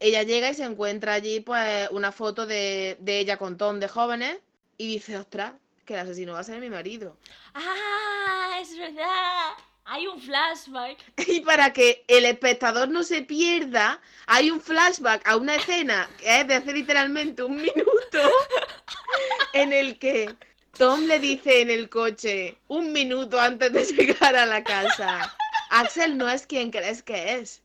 [0.00, 3.88] ella llega y se encuentra allí pues una foto de, de ella con Tom de
[3.88, 4.36] jóvenes
[4.76, 5.54] y dice, ostras,
[5.86, 7.16] que el asesino va a ser mi marido.
[7.54, 8.58] ¡Ah!
[8.60, 9.52] Es verdad.
[9.84, 10.98] Hay un flashback.
[11.26, 16.40] Y para que el espectador no se pierda, hay un flashback a una escena que
[16.40, 18.20] es de hace literalmente un minuto
[19.52, 20.34] en el que
[20.78, 25.34] Tom le dice en el coche, un minuto antes de llegar a la casa,
[25.70, 27.62] Axel no es quien crees que es.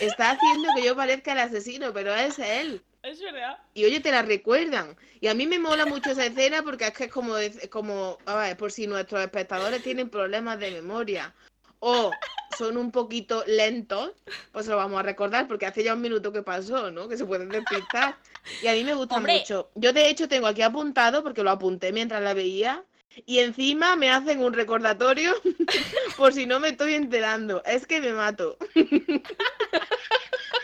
[0.00, 2.82] Está haciendo que yo parezca el asesino, pero es él.
[3.06, 3.58] Es verdad.
[3.72, 4.96] Y oye, te la recuerdan.
[5.20, 8.18] Y a mí me mola mucho esa escena porque es que es como, es como
[8.26, 11.32] a ver, por si nuestros espectadores tienen problemas de memoria
[11.78, 12.10] o
[12.58, 14.10] son un poquito lentos,
[14.50, 17.08] pues lo vamos a recordar porque hace ya un minuto que pasó, ¿no?
[17.08, 18.16] Que se pueden despistar.
[18.60, 19.38] Y a mí me gusta Hombre.
[19.38, 19.70] mucho.
[19.76, 22.82] Yo de hecho tengo aquí apuntado porque lo apunté mientras la veía.
[23.24, 25.32] Y encima me hacen un recordatorio
[26.16, 27.62] por si no me estoy enterando.
[27.64, 28.58] Es que me mato.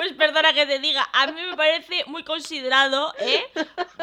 [0.00, 3.42] Pues perdona que te diga, a mí me parece muy considerado, ¿eh?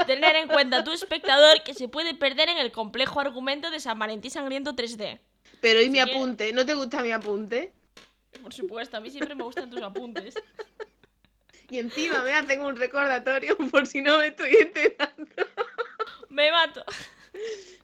[0.05, 3.97] Tener en cuenta tu espectador que se puede perder en el complejo argumento de San
[3.97, 5.19] Valentín Sangriento 3D.
[5.59, 6.53] Pero ¿y mi que- apunte?
[6.53, 7.73] ¿No te gusta mi apunte?
[8.43, 10.35] Por supuesto, a mí siempre me gustan tus apuntes.
[11.67, 15.25] Y encima me hacen un recordatorio por si no me estoy enterando.
[16.29, 16.85] Me mato.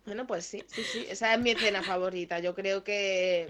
[0.05, 1.07] Bueno, pues sí, sí, sí.
[1.09, 2.37] Esa es mi escena favorita.
[2.37, 3.49] Yo creo que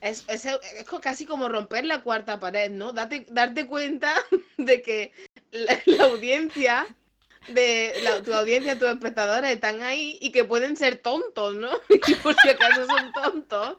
[0.00, 0.60] es, es- es
[1.00, 2.92] casi como romper la cuarta pared, ¿no?
[2.92, 4.14] Date, darte cuenta
[4.56, 5.12] de que
[5.50, 6.86] la, la audiencia,
[7.48, 11.70] de la- tu audiencia, tus espectadores están ahí y que pueden ser tontos, ¿no?
[12.08, 13.78] Y por si acaso son tontos,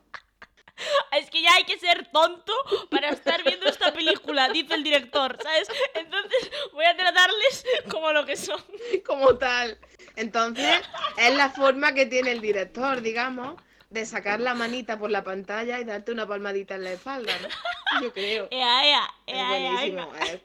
[1.12, 2.54] Es que ya hay que ser tonto
[2.92, 5.68] para estar viendo esta película, dice el director, ¿sabes?
[5.96, 8.64] Entonces voy a tratarles como lo que son.
[9.06, 9.78] como tal.
[10.16, 10.82] Entonces,
[11.18, 13.60] es la forma que tiene el director, digamos,
[13.90, 18.02] de sacar la manita por la pantalla y darte una palmadita en la espalda, ¿no?
[18.02, 18.48] Yo creo.
[18.52, 20.12] Ea, ea, Es ea, ea, buenísimo.
[20.26, 20.42] eh.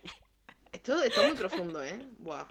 [0.72, 1.99] Esto, esto es muy profundo, ¿eh?
[2.18, 2.47] Buah.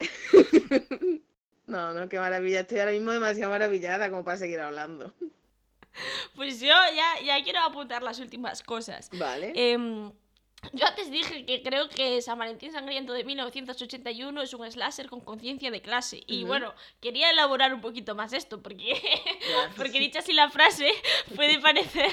[1.66, 2.60] No, no, qué maravilla.
[2.60, 5.14] Estoy ahora mismo demasiado maravillada como para seguir hablando.
[6.34, 9.08] Pues yo ya, ya quiero apuntar las últimas cosas.
[9.12, 9.52] Vale.
[9.54, 10.12] Em,
[10.72, 15.20] yo antes dije que creo que San Valentín Sangriento de 1981 es un slasher con
[15.20, 16.22] conciencia de clase.
[16.26, 16.46] Y Ujú.
[16.48, 19.72] bueno, quería elaborar un poquito más esto, porque, Ya.
[19.76, 20.90] porque dicha así la frase
[21.36, 22.12] puede parecer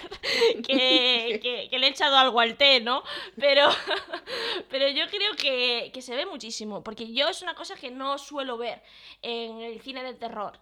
[0.68, 3.04] que, que- que le he echado algo al té, ¿no?
[3.38, 3.70] Pero,
[4.70, 8.18] pero yo creo que, que se ve muchísimo, porque yo es una cosa que no
[8.18, 8.82] suelo ver
[9.22, 10.60] en el cine de terror.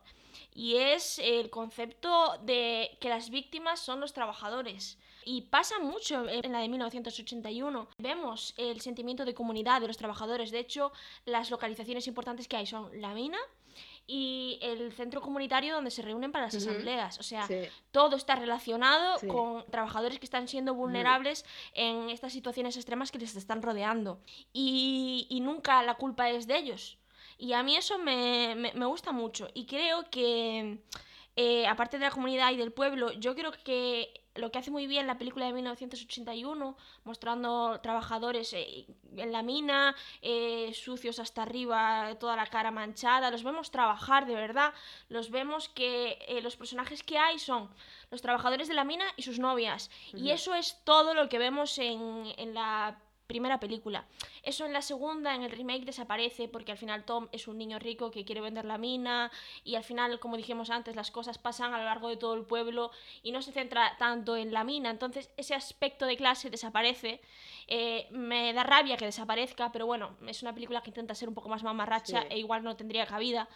[0.54, 4.98] Y es el concepto de que las víctimas son los trabajadores.
[5.30, 7.90] Y pasa mucho en la de 1981.
[7.98, 10.52] Vemos el sentimiento de comunidad de los trabajadores.
[10.52, 10.94] De hecho,
[11.26, 13.38] las localizaciones importantes que hay son la mina
[14.08, 17.20] y el centro comunitario donde se reúnen para las asambleas.
[17.20, 17.56] O sea, Sí.
[17.92, 19.28] todo está relacionado Sí.
[19.28, 24.22] con trabajadores que están siendo vulnerables en estas situaciones extremas que les están rodeando.
[24.54, 27.00] Y, y nunca la culpa es de ellos.
[27.38, 29.50] Y a mí eso me, me- me gusta mucho.
[29.54, 30.80] Y creo que,
[31.36, 34.88] eh, aparte de la comunidad y del pueblo, yo creo que lo que hace muy
[34.88, 38.86] bien la película de 1981, mostrando trabajadores eh,
[39.16, 44.36] en la mina, eh, sucios hasta arriba, toda la cara manchada, los vemos trabajar de
[44.36, 44.74] verdad,
[45.10, 47.70] los vemos que eh, los personajes que hay son
[48.12, 49.90] los trabajadores de la mina y sus novias.
[50.14, 54.06] Y eso es todo lo que vemos en, en la primera película.
[54.42, 57.78] Eso en la segunda, en el remake, desaparece porque al final Tom es un niño
[57.78, 59.32] rico que quiere vender la mina
[59.64, 62.44] y al final, como dijimos antes, las cosas pasan a lo largo de todo el
[62.46, 62.92] pueblo
[63.24, 64.90] y no se centra tanto en la mina.
[64.90, 67.22] Entonces ese aspecto de clase desaparece.
[67.68, 71.36] Eh, me da rabia que desaparezca, pero bueno, es una película que intenta ser un
[71.36, 72.28] poco más mamarracha Sí.
[72.30, 73.50] e igual no tendría cabida.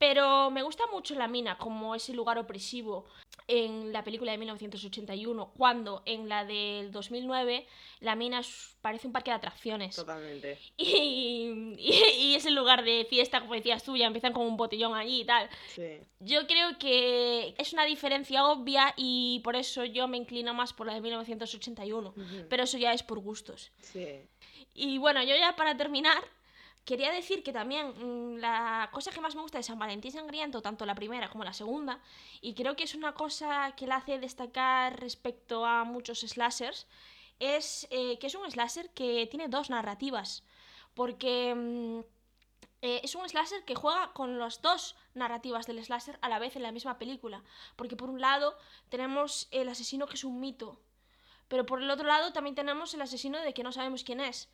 [0.00, 3.04] Pero me gusta mucho la mina como ese lugar opresivo
[3.46, 7.66] en la película de 1981, cuando en la del 2009
[8.00, 8.40] la mina
[8.80, 9.96] parece un parque de atracciones.
[9.96, 10.58] Totalmente.
[10.78, 14.56] Y, y, y es el lugar de fiesta, como decías tú, ya empiezan con un
[14.56, 15.50] botellón allí y tal.
[15.68, 15.98] Sí.
[16.20, 20.86] Yo creo que es una diferencia obvia y por eso yo me inclino más por
[20.86, 22.14] la de 1981.
[22.16, 22.46] Ujú.
[22.48, 23.70] Pero eso ya es por gustos.
[23.82, 24.22] Sí.
[24.72, 26.22] Y bueno, yo ya para terminar,
[26.90, 30.60] quería decir que también mm, la cosa que más me gusta de San Valentín Sangriento,
[30.60, 32.00] tanto la primera como la segunda,
[32.40, 36.88] y creo que es una cosa que la hace destacar respecto a muchos slashers,
[37.38, 40.42] es eh, que es un slasher que tiene dos narrativas.
[40.94, 42.00] Porque mm,
[42.82, 46.56] eh, es un slasher que juega con las dos narrativas del slasher a la vez
[46.56, 47.44] en la misma película.
[47.76, 50.80] Porque por un lado tenemos el asesino que es un mito.
[51.50, 54.48] Pero por el otro lado también tenemos el asesino de que no sabemos quién es.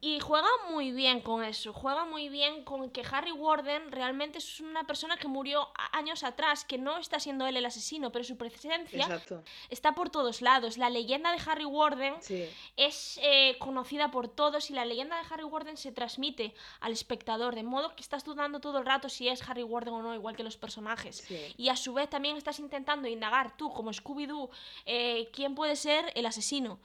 [0.00, 4.58] Y juega muy bien con eso, juega muy bien con que Harry Warden realmente es
[4.60, 8.36] una persona que murió años atrás, que no está siendo él el asesino, pero su
[8.36, 9.42] presencia Exacto.
[9.70, 10.76] está por todos lados.
[10.76, 12.46] La leyenda de Harry Warden Sí.
[12.76, 17.54] es eh, conocida por todos y la leyenda de Harry Warden se transmite al espectador,
[17.54, 20.34] de modo que estás dudando todo el rato si es Harry Warden o no, igual
[20.36, 21.18] que los personajes.
[21.28, 21.54] Sí.
[21.56, 24.50] Y a su vez también estás intentando indagar tú, como Scooby-Doo,
[24.84, 26.80] eh, quién puede ser el asesino.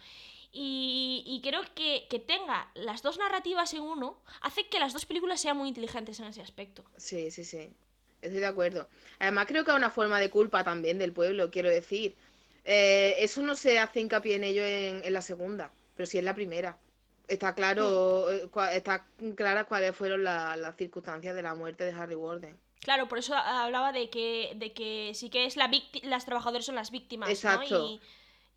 [0.51, 5.05] Y, y creo que, que tenga las dos narrativas en uno hace que las dos
[5.05, 6.83] películas sean muy inteligentes en ese aspecto.
[6.97, 7.69] Sí, sí, sí.
[8.21, 8.89] Estoy de acuerdo.
[9.19, 12.15] Además, creo que es una forma de culpa también del pueblo, quiero decir.
[12.65, 16.25] Eh, eso no se hace hincapié en ello en, en la segunda, pero sí en
[16.25, 16.77] la primera.
[17.27, 22.15] Está claro, eh, está clara cuáles fueron la- las circunstancias de la muerte de Harry
[22.15, 22.57] Warden.
[22.81, 25.69] Claro, por eso hablaba de que, de que sí que es la
[26.03, 27.77] las trabajadoras son las víctimas, Exacto.
[27.77, 27.85] ¿no?
[27.87, 28.01] Y,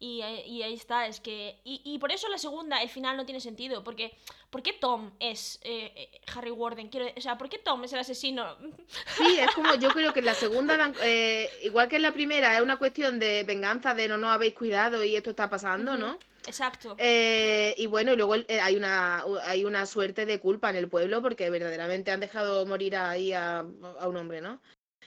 [0.02, 1.60] y, eh, y ahí está, es que...
[1.62, 4.12] Y, y por eso la segunda, el final no tiene sentido, porque
[4.50, 6.88] ¿por qué Tom es eh, eh, Harry Warden?
[6.88, 8.56] Quiero, o sea, ¿por qué Tom es el asesino?
[9.16, 12.56] Sí, es como yo creo que en la segunda, eh, igual que en la primera,
[12.56, 16.18] es una cuestión de venganza, de no nos habéis cuidado y esto está pasando, ¿no?
[16.48, 16.96] Exacto.
[16.98, 20.88] Eh, y bueno, y luego eh, hay una, hay una suerte de culpa en el
[20.88, 24.60] pueblo porque verdaderamente han dejado morir ahí a, a un hombre, ¿no?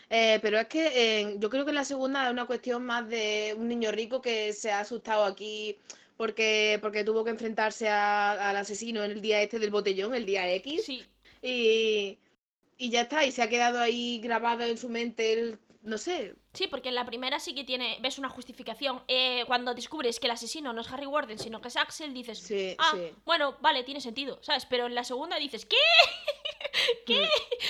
[0.10, 3.56] Eh, pero es que eh, yo creo que la segunda es una cuestión más de
[3.58, 5.78] un niño rico que se ha asustado aquí
[6.18, 10.26] porque, porque tuvo que enfrentarse a- al asesino en el día este del botellón, el
[10.26, 11.04] día X, Sí,
[11.42, 12.20] y,
[12.78, 16.36] y ya está, y se ha quedado ahí grabado en su mente el, no sé,
[16.56, 19.02] Sí, porque en la primera sí que tiene, ves una justificación.
[19.08, 22.40] Eh, cuando descubres que el asesino no es Harry Warden, sino que es Axel, dices,
[22.40, 23.12] Sí, ah, sí.
[23.26, 24.66] bueno, vale, tiene sentido, ¿sabes?
[24.66, 25.76] Pero en la segunda dices, ¿qué?
[27.06, 27.22] ¿Qué?
[27.22, 27.26] Mm.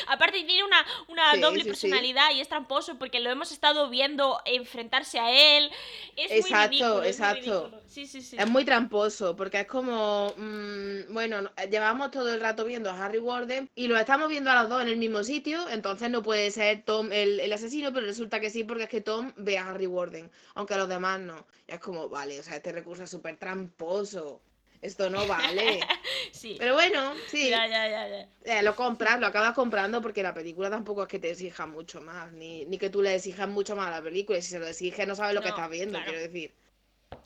[0.08, 4.40] Aparte tiene una, una Sí, doble personalidad y es tramposo porque lo hemos estado viendo
[4.46, 5.70] enfrentarse a él.
[6.16, 7.04] Es Exacto, muy ridículo.
[7.04, 7.82] es muy exacto.
[7.88, 8.36] sí, sí.
[8.38, 13.06] Es muy tramposo, porque es como, mm, bueno, no- llevamos todo el rato viendo a
[13.06, 16.24] Harry Warden y lo estamos viendo a los dos en el mismo sitio, entonces no
[16.24, 19.58] puede ser Tom el, el asesino, pero resulta que sí, porque es que Tom ve
[19.58, 21.46] a Harry Warden, aunque a los demás no.
[21.68, 24.42] Y es como, vale, o sea, este recurso es súper tramposo.
[24.82, 25.80] esto no vale.
[26.32, 26.56] Sí.
[26.60, 28.30] Pero bueno, sí, Ya, ya, ya, ya.
[28.44, 32.02] eh, lo compras, lo acabas comprando porque la película tampoco es que te exija mucho
[32.02, 34.38] más, ni, ni que tú le exijas mucho más a la película.
[34.38, 36.12] y Si se lo exiges, no sabes lo que estás viendo, claro.
[36.12, 36.54] quiero decir.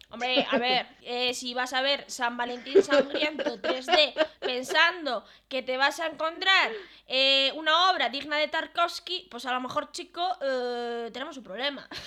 [0.09, 5.77] Hombre, a ver, eh, si vas a ver San Valentín Sangriento 3D pensando que te
[5.77, 6.71] vas a encontrar
[7.07, 11.87] eh, una obra digna de Tarkovsky, pues a lo mejor, chico, eh, tenemos un problema.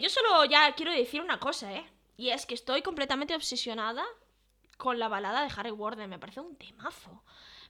[0.00, 1.86] Yo solo ya quiero decir una cosa, ¿eh?
[2.16, 4.04] Y es que estoy completamente obsesionada
[4.78, 6.08] con la balada de Harry Warden.
[6.08, 7.22] Me parece un temazo.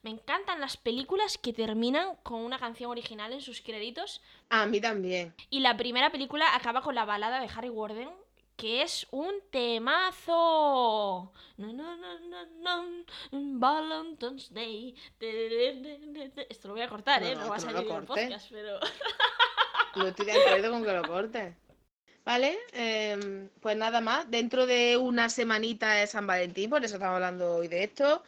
[0.03, 4.23] Me encantan las películas que terminan con una canción original en sus créditos.
[4.51, 5.35] A mí también.
[5.51, 8.11] Y la primera película acaba con la balada de Harry Warden,
[8.57, 11.33] que es un temazo.
[11.57, 12.85] Na, na, na, na, na,
[13.33, 14.95] Valentine's Day.
[16.49, 17.35] Esto lo voy a cortar, No, ¿eh?
[17.35, 18.81] no, No, va a no salir en el podcast, pero...
[19.97, 21.55] No estoy de acuerdo con que lo cortes.
[22.23, 22.59] ¿Vale?
[22.73, 24.31] Em, pues nada más.
[24.31, 28.23] Dentro de una semanita es San Valentín, por eso estamos hablando hoy de esto.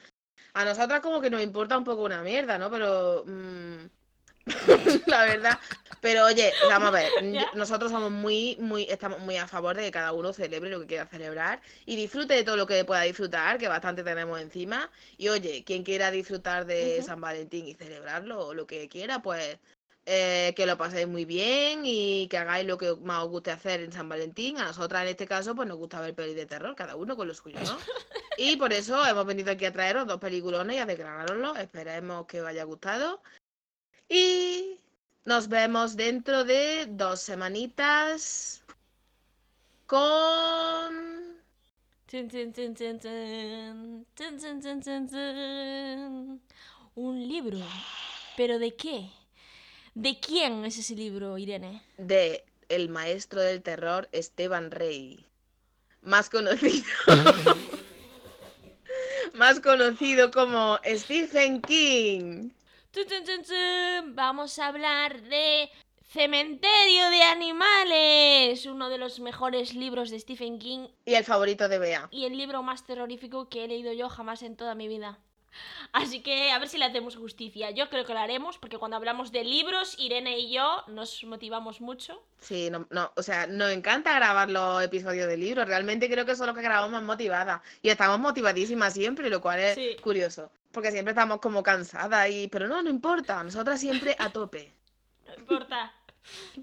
[0.54, 2.70] A nosotras como que nos importa un poco una mierda, ¿no?
[2.70, 3.24] Pero...
[3.26, 3.86] mm,
[5.06, 5.58] la verdad.
[6.00, 7.10] Pero oye, vamos a ver.
[7.32, 7.46] ¿Ya?
[7.54, 10.86] Nosotros somos muy, muy, estamos muy a favor de que cada uno celebre lo que
[10.86, 14.90] quiera celebrar y disfrute de todo lo que pueda disfrutar, que bastante tenemos encima.
[15.16, 17.02] Y oye, quien quiera disfrutar de.
[17.02, 19.58] San Valentín y celebrarlo o lo que quiera, pues
[20.10, 23.82] eh, que lo paséis muy bien y que hagáis lo que más os guste hacer
[23.82, 24.56] en San Valentín.
[24.56, 27.28] A nosotras en este caso, pues nos gusta ver pelis de terror, cada uno con
[27.28, 27.76] lo suyo, ¿no?
[28.38, 31.56] Y por eso hemos venido aquí a traeros dos peliculones y a declararoslo.
[31.56, 33.20] Esperemos que os haya gustado.
[34.08, 34.80] Y
[35.26, 38.62] nos vemos dentro de dos semanitas
[39.84, 41.36] con...
[46.94, 47.58] Un libro.
[48.38, 49.10] ¿Pero de qué?
[49.98, 51.82] ¿De quién es ese libro, Irene?
[51.96, 55.26] de el maestro del terror Esteban Rey,
[56.02, 56.84] más conocido
[59.34, 62.50] más conocido como Stephen King.
[64.14, 65.68] Vamos a hablar de
[66.12, 71.80] Cementerio de Animales, uno de los mejores libros de Stephen King Y el favorito de
[71.80, 72.08] Bea.
[72.12, 75.18] y el libro más terrorífico que he leído yo jamás en toda mi vida.
[75.92, 77.70] Así que a ver si le hacemos justicia.
[77.70, 81.80] Yo creo que lo haremos porque cuando hablamos de libros, Irene y yo nos motivamos
[81.80, 82.22] mucho.
[82.40, 85.66] Sí, no, no, o sea, nos encanta grabar los episodios de libros.
[85.66, 87.62] Realmente creo que son los que grabamos más motivadas.
[87.80, 89.96] Y estamos motivadísimas siempre, lo cual es Sí.
[90.02, 90.50] curioso.
[90.72, 92.48] Porque siempre estamos como cansadas y...
[92.48, 93.42] Pero no, no importa.
[93.42, 94.72] Nosotras siempre a tope.
[95.26, 95.92] No importa.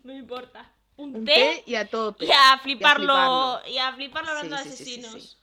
[0.04, 0.72] No importa.
[0.98, 2.24] Un, Un té, té y a tope.
[2.26, 3.06] y a fliparlo.
[3.14, 3.62] fliparlo.
[3.68, 5.38] Y a fliparlo hablando Sí, de sí, asesinos.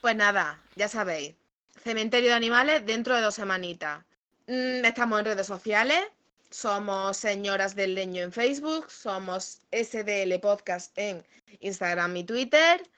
[0.00, 1.34] Pues nada, ya sabéis.
[1.82, 4.04] Cementerio de animales dentro de dos semanitas.
[4.46, 6.00] Mm, estamos en redes sociales.
[6.50, 8.90] Somos Señoras del Leño en Facebook.
[8.90, 11.24] Somos SDL Podcast en
[11.60, 12.88] Instagram y Twitter.